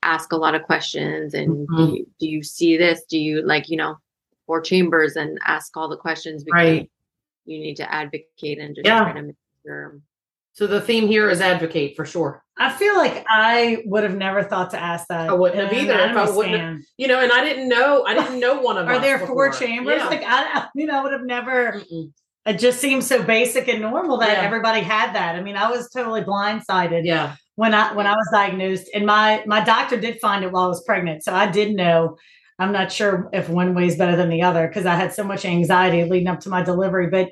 ask 0.02 0.32
a 0.32 0.36
lot 0.36 0.54
of 0.54 0.62
questions 0.62 1.34
and 1.34 1.68
mm-hmm. 1.68 1.76
do, 1.76 1.92
you, 1.94 2.06
do 2.20 2.26
you 2.28 2.42
see 2.42 2.76
this? 2.76 3.02
Do 3.08 3.18
you 3.18 3.42
like 3.42 3.68
you 3.68 3.76
know 3.76 3.96
four 4.46 4.60
chambers 4.60 5.16
and 5.16 5.38
ask 5.44 5.76
all 5.76 5.88
the 5.88 5.96
questions 5.96 6.44
because 6.44 6.58
right. 6.58 6.90
you 7.44 7.58
need 7.58 7.76
to 7.76 7.92
advocate 7.92 8.58
and 8.58 8.74
just 8.74 8.86
yeah. 8.86 9.02
try 9.04 9.12
to 9.12 9.22
make 9.22 9.36
sure. 9.64 10.00
So 10.54 10.66
the 10.66 10.80
theme 10.80 11.06
here 11.06 11.30
is 11.30 11.40
advocate 11.40 11.96
for 11.96 12.04
sure. 12.04 12.44
I 12.58 12.70
feel 12.70 12.94
like 12.96 13.24
I 13.28 13.82
would 13.86 14.02
have 14.02 14.16
never 14.16 14.42
thought 14.42 14.70
to 14.72 14.78
ask 14.78 15.08
that. 15.08 15.30
I 15.30 15.32
wouldn't 15.32 15.62
have 15.62 15.72
either 15.72 15.98
if 15.98 16.16
I 16.16 16.30
wouldn't. 16.30 16.60
Have, 16.60 16.78
you 16.98 17.08
know, 17.08 17.20
and 17.20 17.32
I 17.32 17.42
didn't 17.42 17.68
know. 17.68 18.04
I 18.04 18.14
didn't 18.14 18.38
know 18.38 18.60
one 18.60 18.76
of. 18.76 18.86
Them. 18.86 18.94
Are 18.96 19.00
there 19.00 19.18
before. 19.18 19.50
four 19.50 19.58
chambers? 19.58 19.96
Yeah. 19.98 20.06
Like 20.06 20.22
I, 20.24 20.68
you 20.74 20.86
know, 20.86 21.00
I 21.00 21.02
would 21.02 21.12
have 21.12 21.24
never. 21.24 21.72
Mm-mm. 21.72 22.12
It 22.44 22.58
just 22.58 22.80
seems 22.80 23.06
so 23.06 23.22
basic 23.22 23.68
and 23.68 23.80
normal 23.80 24.18
that 24.18 24.36
yeah. 24.36 24.44
everybody 24.44 24.80
had 24.80 25.14
that. 25.14 25.36
I 25.36 25.42
mean, 25.42 25.56
I 25.56 25.70
was 25.70 25.88
totally 25.90 26.22
blindsided. 26.22 27.04
Yeah. 27.04 27.36
When 27.54 27.72
I 27.72 27.94
when 27.94 28.06
I 28.06 28.12
was 28.12 28.28
diagnosed, 28.30 28.90
and 28.94 29.06
my 29.06 29.42
my 29.46 29.64
doctor 29.64 29.98
did 29.98 30.20
find 30.20 30.44
it 30.44 30.52
while 30.52 30.64
I 30.64 30.68
was 30.68 30.84
pregnant, 30.84 31.24
so 31.24 31.32
I 31.32 31.50
did 31.50 31.74
know 31.74 32.18
I'm 32.58 32.72
not 32.72 32.92
sure 32.92 33.28
if 33.32 33.48
one 33.48 33.74
way 33.74 33.86
is 33.86 33.96
better 33.96 34.16
than 34.16 34.28
the 34.28 34.42
other 34.42 34.68
because 34.68 34.86
I 34.86 34.94
had 34.94 35.12
so 35.12 35.24
much 35.24 35.44
anxiety 35.44 36.04
leading 36.04 36.28
up 36.28 36.40
to 36.40 36.48
my 36.48 36.62
delivery. 36.62 37.08
But 37.08 37.30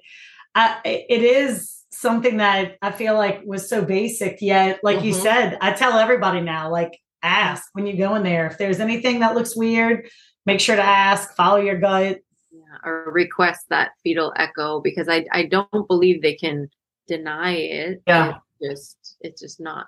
I, 0.55 0.81
it 0.85 1.23
is 1.23 1.85
something 1.91 2.39
that 2.39 2.77
I 2.83 2.91
feel 2.93 3.15
like 3.15 3.43
was 3.45 3.69
so 3.69 3.83
basic. 3.83 4.39
Yet, 4.41 4.81
like 4.83 4.99
mm-hmm. 4.99 5.07
you 5.07 5.15
said, 5.15 5.59
I 5.61 5.73
tell 5.73 5.99
everybody 5.99 6.41
now, 6.41 6.71
like 6.71 6.99
ask 7.23 7.69
when 7.73 7.87
you 7.87 7.97
go 7.97 8.15
in 8.15 8.23
there. 8.23 8.47
If 8.47 8.59
there's 8.59 8.81
anything 8.81 9.21
that 9.21 9.35
looks 9.35 9.57
weird, 9.57 10.09
make 10.47 10.61
sure 10.61 10.77
to 10.77 10.83
ask. 10.83 11.35
Follow 11.37 11.61
your 11.61 11.79
gut. 11.79 12.19
Yeah, 12.51 12.79
or 12.85 13.13
request 13.13 13.67
that 13.69 13.93
fetal 14.03 14.33
echo 14.37 14.81
because 14.81 15.09
I 15.09 15.27
I 15.33 15.45
don't 15.45 15.89
believe 15.89 16.23
they 16.23 16.35
can 16.35 16.69
deny 17.07 17.53
it. 17.53 18.03
Yeah, 18.07 18.39
it's 18.61 18.75
just 18.75 19.17
it's 19.21 19.41
just 19.41 19.61
not 19.61 19.87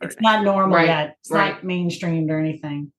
it's 0.00 0.16
not 0.20 0.44
normal 0.44 0.76
right. 0.76 0.86
yet. 0.86 1.16
It's 1.20 1.30
right. 1.30 1.54
not 1.54 1.62
mainstreamed 1.62 2.30
or 2.30 2.38
anything. 2.38 2.92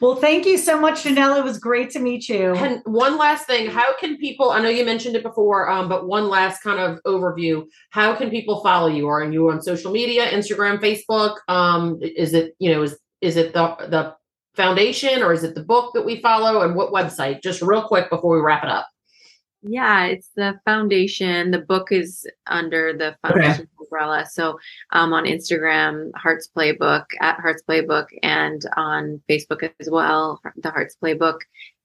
Well, 0.00 0.16
thank 0.16 0.46
you 0.46 0.58
so 0.58 0.80
much, 0.80 1.04
Janelle. 1.04 1.38
It 1.38 1.44
was 1.44 1.58
great 1.58 1.90
to 1.90 1.98
meet 1.98 2.28
you. 2.28 2.54
And 2.54 2.80
one 2.84 3.18
last 3.18 3.46
thing, 3.46 3.68
how 3.68 3.96
can 3.98 4.16
people? 4.18 4.50
I 4.50 4.60
know 4.60 4.68
you 4.68 4.84
mentioned 4.84 5.16
it 5.16 5.22
before, 5.22 5.68
um, 5.68 5.88
but 5.88 6.06
one 6.06 6.28
last 6.28 6.62
kind 6.62 6.78
of 6.78 7.00
overview. 7.06 7.64
How 7.90 8.14
can 8.14 8.30
people 8.30 8.62
follow 8.62 8.88
you? 8.88 9.08
Are 9.08 9.24
you 9.24 9.50
on 9.50 9.62
social 9.62 9.92
media, 9.92 10.28
Instagram, 10.30 10.80
Facebook? 10.80 11.36
Um, 11.48 11.98
is 12.02 12.34
it 12.34 12.54
you 12.58 12.72
know 12.72 12.82
is 12.82 12.98
is 13.20 13.36
it 13.36 13.52
the 13.52 13.76
the 13.88 14.14
foundation 14.54 15.22
or 15.22 15.32
is 15.32 15.44
it 15.44 15.54
the 15.54 15.64
book 15.64 15.92
that 15.94 16.04
we 16.04 16.20
follow? 16.20 16.62
And 16.62 16.74
what 16.74 16.92
website? 16.92 17.42
Just 17.42 17.62
real 17.62 17.82
quick 17.82 18.10
before 18.10 18.36
we 18.36 18.42
wrap 18.42 18.64
it 18.64 18.70
up. 18.70 18.86
Yeah, 19.62 20.06
it's 20.06 20.28
the 20.34 20.58
foundation. 20.64 21.52
The 21.52 21.60
book 21.60 21.92
is 21.92 22.26
under 22.48 22.92
the 22.92 23.16
foundation 23.22 23.52
okay. 23.52 23.70
Umbrella. 23.92 24.26
So 24.30 24.58
um, 24.90 25.12
on 25.12 25.24
Instagram, 25.24 26.10
Hearts 26.14 26.48
Playbook 26.56 27.04
at 27.20 27.38
Hearts 27.40 27.62
Playbook, 27.68 28.06
and 28.22 28.62
on 28.76 29.20
Facebook 29.28 29.70
as 29.80 29.90
well, 29.90 30.40
the 30.56 30.70
Hearts 30.70 30.96
Playbook. 31.02 31.40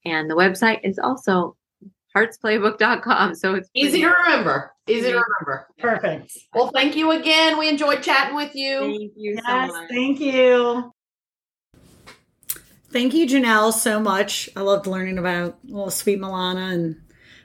And 0.05 0.29
the 0.29 0.35
website 0.35 0.79
is 0.83 0.99
also 0.99 1.55
heartsplaybook.com. 2.15 3.35
So 3.35 3.55
it's 3.55 3.69
easy 3.73 4.01
to 4.01 4.09
remember. 4.09 4.73
Easy 4.87 5.11
to 5.11 5.21
remember. 5.21 5.67
Perfect. 5.77 6.37
Well, 6.53 6.71
thank 6.73 6.95
you 6.95 7.11
again. 7.11 7.57
We 7.57 7.69
enjoyed 7.69 8.01
chatting 8.01 8.35
with 8.35 8.55
you. 8.55 8.79
Thank 8.79 9.11
you 9.15 9.33
yes, 9.35 9.43
so 9.45 9.67
much. 9.67 9.89
Thank 9.89 10.19
you. 10.19 10.93
Thank 12.89 13.13
you, 13.13 13.27
Janelle, 13.27 13.73
so 13.73 13.99
much. 13.99 14.49
I 14.55 14.61
loved 14.61 14.87
learning 14.87 15.17
about 15.17 15.57
little 15.65 15.91
sweet 15.91 16.19
Milana 16.19 16.73
and 16.73 16.95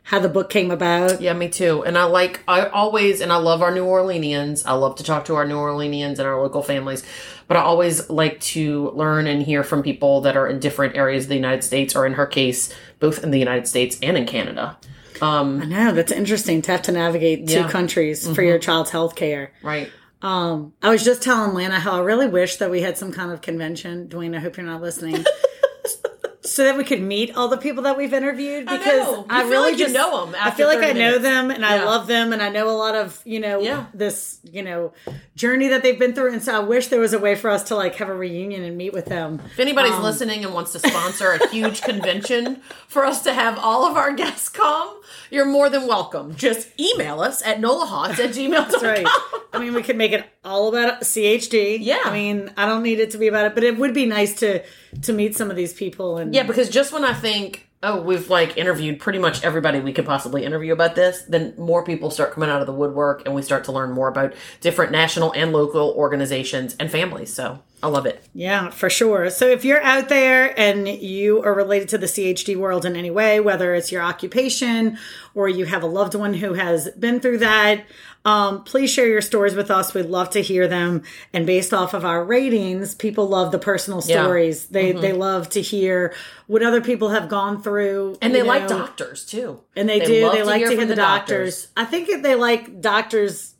how 0.04 0.18
the 0.18 0.28
book 0.28 0.50
came 0.50 0.70
about. 0.70 1.20
Yeah, 1.20 1.32
me 1.32 1.48
too. 1.48 1.84
And 1.84 1.96
I 1.96 2.04
like, 2.04 2.40
I 2.48 2.66
always, 2.66 3.20
and 3.20 3.32
I 3.32 3.36
love 3.36 3.62
our 3.62 3.72
New 3.72 3.84
Orleanians. 3.84 4.64
I 4.66 4.72
love 4.72 4.96
to 4.96 5.04
talk 5.04 5.26
to 5.26 5.36
our 5.36 5.46
New 5.46 5.56
Orleanians 5.56 6.18
and 6.18 6.22
our 6.22 6.40
local 6.40 6.62
families, 6.62 7.04
but 7.46 7.56
I 7.56 7.60
always 7.60 8.10
like 8.10 8.40
to 8.40 8.90
learn 8.90 9.26
and 9.26 9.42
hear 9.42 9.62
from 9.62 9.82
people 9.82 10.22
that 10.22 10.36
are 10.36 10.48
in 10.48 10.58
different 10.60 10.96
areas 10.96 11.24
of 11.24 11.28
the 11.28 11.36
United 11.36 11.62
States, 11.62 11.94
or 11.94 12.04
in 12.06 12.14
her 12.14 12.26
case, 12.26 12.74
both 12.98 13.22
in 13.22 13.30
the 13.30 13.38
United 13.38 13.68
States 13.68 13.98
and 14.02 14.16
in 14.16 14.26
Canada. 14.26 14.76
Um, 15.20 15.62
I 15.62 15.66
know 15.66 15.92
that's 15.92 16.10
interesting 16.10 16.62
to 16.62 16.72
have 16.72 16.82
to 16.82 16.92
navigate 16.92 17.46
two 17.46 17.54
yeah. 17.54 17.68
countries 17.68 18.24
mm-hmm. 18.24 18.34
for 18.34 18.42
your 18.42 18.58
child's 18.58 18.90
health 18.90 19.14
care. 19.14 19.52
Right. 19.62 19.90
Um, 20.20 20.72
I 20.82 20.90
was 20.90 21.04
just 21.04 21.22
telling 21.22 21.54
Lana 21.54 21.78
how 21.78 21.92
I 21.92 22.00
really 22.00 22.28
wish 22.28 22.56
that 22.56 22.70
we 22.70 22.80
had 22.80 22.98
some 22.98 23.12
kind 23.12 23.30
of 23.30 23.40
convention. 23.40 24.08
Dwayne, 24.08 24.36
I 24.36 24.40
hope 24.40 24.56
you're 24.56 24.66
not 24.66 24.80
listening. 24.80 25.24
so 26.44 26.64
that 26.64 26.76
we 26.76 26.84
could 26.84 27.00
meet 27.00 27.36
all 27.36 27.48
the 27.48 27.56
people 27.56 27.84
that 27.84 27.96
we've 27.96 28.12
interviewed 28.12 28.66
because 28.66 29.24
I, 29.28 29.42
I 29.42 29.42
really 29.42 29.70
like 29.70 29.78
just 29.78 29.94
know 29.94 30.26
them. 30.26 30.34
I 30.38 30.50
feel 30.50 30.66
like 30.66 30.82
I 30.82 30.92
know 30.92 31.18
them 31.18 31.50
and 31.50 31.60
yeah. 31.60 31.68
I 31.68 31.84
love 31.84 32.06
them 32.06 32.32
and 32.32 32.42
I 32.42 32.48
know 32.48 32.68
a 32.68 32.76
lot 32.76 32.94
of 32.94 33.20
you 33.24 33.38
know 33.38 33.60
yeah. 33.60 33.86
this 33.94 34.40
you 34.42 34.62
know 34.62 34.92
journey 35.36 35.68
that 35.68 35.82
they've 35.82 35.98
been 35.98 36.14
through 36.14 36.32
and 36.32 36.42
so 36.42 36.56
I 36.56 36.58
wish 36.58 36.88
there 36.88 37.00
was 37.00 37.12
a 37.12 37.18
way 37.18 37.36
for 37.36 37.48
us 37.48 37.64
to 37.64 37.76
like 37.76 37.94
have 37.96 38.08
a 38.08 38.14
reunion 38.14 38.64
and 38.64 38.76
meet 38.76 38.92
with 38.92 39.06
them. 39.06 39.40
If 39.52 39.60
anybody's 39.60 39.92
um, 39.92 40.02
listening 40.02 40.44
and 40.44 40.52
wants 40.52 40.72
to 40.72 40.80
sponsor 40.80 41.30
a 41.30 41.48
huge 41.48 41.82
convention 41.82 42.60
for 42.88 43.04
us 43.04 43.22
to 43.22 43.32
have 43.32 43.58
all 43.58 43.86
of 43.88 43.96
our 43.96 44.12
guests 44.12 44.48
come, 44.48 45.00
you're 45.30 45.46
more 45.46 45.70
than 45.70 45.86
welcome. 45.86 46.34
Just 46.34 46.68
email 46.80 47.20
us 47.20 47.42
at 47.46 47.58
nolahots 47.58 48.18
at 48.18 48.30
gmail.com. 48.30 48.50
That's 48.70 48.82
right. 48.82 49.06
I 49.52 49.58
mean, 49.58 49.74
we 49.74 49.82
could 49.82 49.96
make 49.96 50.12
it 50.12 50.24
all 50.44 50.68
about 50.68 51.02
CHD. 51.02 51.78
Yeah. 51.80 52.00
I 52.04 52.12
mean, 52.12 52.50
I 52.56 52.66
don't 52.66 52.82
need 52.82 53.00
it 53.00 53.10
to 53.12 53.18
be 53.18 53.28
about 53.28 53.46
it, 53.46 53.54
but 53.54 53.64
it 53.64 53.78
would 53.78 53.94
be 53.94 54.06
nice 54.06 54.34
to 54.40 54.62
to 55.02 55.12
meet 55.12 55.36
some 55.36 55.50
of 55.50 55.56
these 55.56 55.72
people 55.72 56.18
and 56.18 56.34
Yeah, 56.34 56.42
because 56.42 56.68
just 56.68 56.92
when 56.92 57.04
I 57.04 57.14
think, 57.14 57.68
oh, 57.82 58.02
we've 58.02 58.28
like 58.28 58.56
interviewed 58.56 58.98
pretty 58.98 59.18
much 59.18 59.44
everybody 59.44 59.80
we 59.80 59.92
could 59.92 60.06
possibly 60.06 60.44
interview 60.44 60.72
about 60.72 60.94
this, 60.94 61.22
then 61.22 61.54
more 61.56 61.84
people 61.84 62.10
start 62.10 62.32
coming 62.32 62.50
out 62.50 62.60
of 62.60 62.66
the 62.66 62.72
woodwork 62.72 63.22
and 63.24 63.34
we 63.34 63.42
start 63.42 63.64
to 63.64 63.72
learn 63.72 63.92
more 63.92 64.08
about 64.08 64.34
different 64.60 64.92
national 64.92 65.32
and 65.32 65.52
local 65.52 65.90
organizations 65.96 66.76
and 66.78 66.90
families. 66.90 67.32
So 67.32 67.60
I 67.82 67.88
love 67.88 68.06
it. 68.06 68.22
Yeah, 68.32 68.70
for 68.70 68.88
sure. 68.88 69.28
So 69.28 69.48
if 69.48 69.64
you're 69.64 69.82
out 69.82 70.08
there 70.08 70.56
and 70.58 70.86
you 70.86 71.42
are 71.42 71.52
related 71.52 71.88
to 71.90 71.98
the 71.98 72.06
CHD 72.06 72.56
world 72.56 72.86
in 72.86 72.94
any 72.94 73.10
way, 73.10 73.40
whether 73.40 73.74
it's 73.74 73.90
your 73.90 74.02
occupation 74.02 74.98
or 75.34 75.48
you 75.48 75.64
have 75.64 75.82
a 75.82 75.86
loved 75.86 76.14
one 76.14 76.34
who 76.34 76.54
has 76.54 76.88
been 76.92 77.18
through 77.18 77.38
that, 77.38 77.84
um, 78.24 78.62
please 78.62 78.88
share 78.88 79.08
your 79.08 79.20
stories 79.20 79.56
with 79.56 79.68
us. 79.68 79.94
We'd 79.94 80.06
love 80.06 80.30
to 80.30 80.42
hear 80.42 80.68
them. 80.68 81.02
And 81.32 81.44
based 81.44 81.74
off 81.74 81.92
of 81.92 82.04
our 82.04 82.24
ratings, 82.24 82.94
people 82.94 83.26
love 83.28 83.50
the 83.50 83.58
personal 83.58 84.00
Yeah. 84.06 84.22
stories. 84.22 84.66
They 84.66 84.92
they 84.92 85.12
love 85.12 85.48
to 85.50 85.60
hear 85.60 86.14
what 86.46 86.62
other 86.62 86.80
people 86.80 87.08
have 87.08 87.28
gone 87.28 87.62
through, 87.62 88.16
And 88.22 88.32
they 88.32 88.42
like 88.42 88.68
doctors 88.68 89.24
too. 89.26 89.60
And 89.74 89.88
they, 89.88 89.98
do. 89.98 90.22
love 90.24 90.34
They 90.34 90.44
like 90.44 90.62
to 90.62 90.68
hear 90.68 90.78
from 90.78 90.88
the 90.88 90.94
doctors. 90.94 91.66
I 91.76 91.84
think 91.84 92.22
they 92.22 92.36
like 92.36 92.80
doctors. 92.80 93.54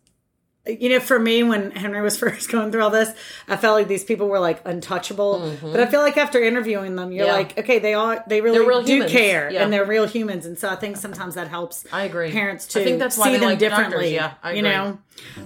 You 0.64 0.90
know, 0.90 1.00
for 1.00 1.18
me, 1.18 1.42
when 1.42 1.72
Henry 1.72 2.00
was 2.02 2.16
first 2.20 2.48
going 2.48 2.70
through 2.70 2.82
all 2.84 2.90
this, 2.90 3.12
I 3.48 3.56
felt 3.56 3.76
like 3.76 3.88
these 3.88 4.04
people 4.04 4.28
were 4.28 4.38
like 4.38 4.62
untouchable. 4.64 5.56
But 5.60 5.80
I 5.80 5.86
feel 5.86 6.00
like 6.00 6.16
after 6.16 6.40
interviewing 6.40 6.94
them, 6.94 7.10
you're 7.10 7.26
Mm-hmm. 7.26 7.30
Yeah. 7.32 7.36
like, 7.36 7.58
okay, 7.58 7.78
they 7.80 7.94
are 7.94 8.22
they 8.28 8.40
really 8.40 8.60
real 8.60 8.82
do 8.82 8.92
humans. 8.94 9.10
care, 9.12 9.50
Yeah. 9.50 9.64
and 9.64 9.72
they're 9.72 9.84
real 9.84 10.06
humans. 10.06 10.46
And 10.46 10.56
so 10.56 10.68
I 10.68 10.76
think 10.76 10.96
sometimes 10.98 11.34
that 11.34 11.48
helps. 11.48 11.84
I 11.92 12.04
agree. 12.04 12.30
Parents 12.30 12.66
I 12.76 12.78
to 12.78 12.84
think 12.84 12.98
that's 13.00 13.18
why 13.18 13.32
see 13.32 13.38
them 13.38 13.42
like 13.48 13.58
doctors. 13.58 13.76
differently. 13.78 14.14
Yeah, 14.14 14.34
I 14.42 14.52
you 14.52 14.62
know. 14.62 14.98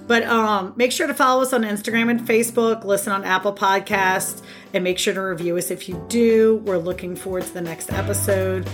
But 0.07 0.25
um, 0.25 0.75
make 0.77 0.93
sure 0.93 1.07
to 1.07 1.15
follow 1.15 1.43
us 1.43 1.53
on 1.55 1.63
Instagram 1.63 2.11
and 2.11 2.21
Facebook. 2.21 2.85
Listen 2.85 3.13
on 3.13 3.25
Apple 3.25 3.55
Podcast, 3.55 4.43
and 4.75 4.85
make 4.85 4.99
sure 4.99 5.15
to 5.15 5.21
review 5.23 5.57
us 5.57 5.71
if 5.71 5.89
you 5.89 6.05
do. 6.09 6.57
We're 6.67 6.77
looking 6.79 7.17
forward 7.17 7.45
to 7.45 7.55
the 7.55 7.63
next 7.63 7.91
episode. 7.91 8.69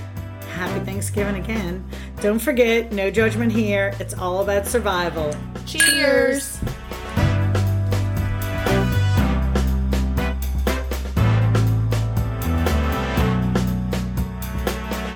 Happy 0.52 0.84
Thanksgiving 0.84 1.36
again. 1.36 1.84
Don't 2.20 2.38
forget, 2.38 2.92
no 2.92 3.10
judgment 3.10 3.52
here. 3.52 3.94
It's 3.98 4.14
all 4.14 4.42
about 4.42 4.66
survival. 4.66 5.34
Cheers. 5.66 6.60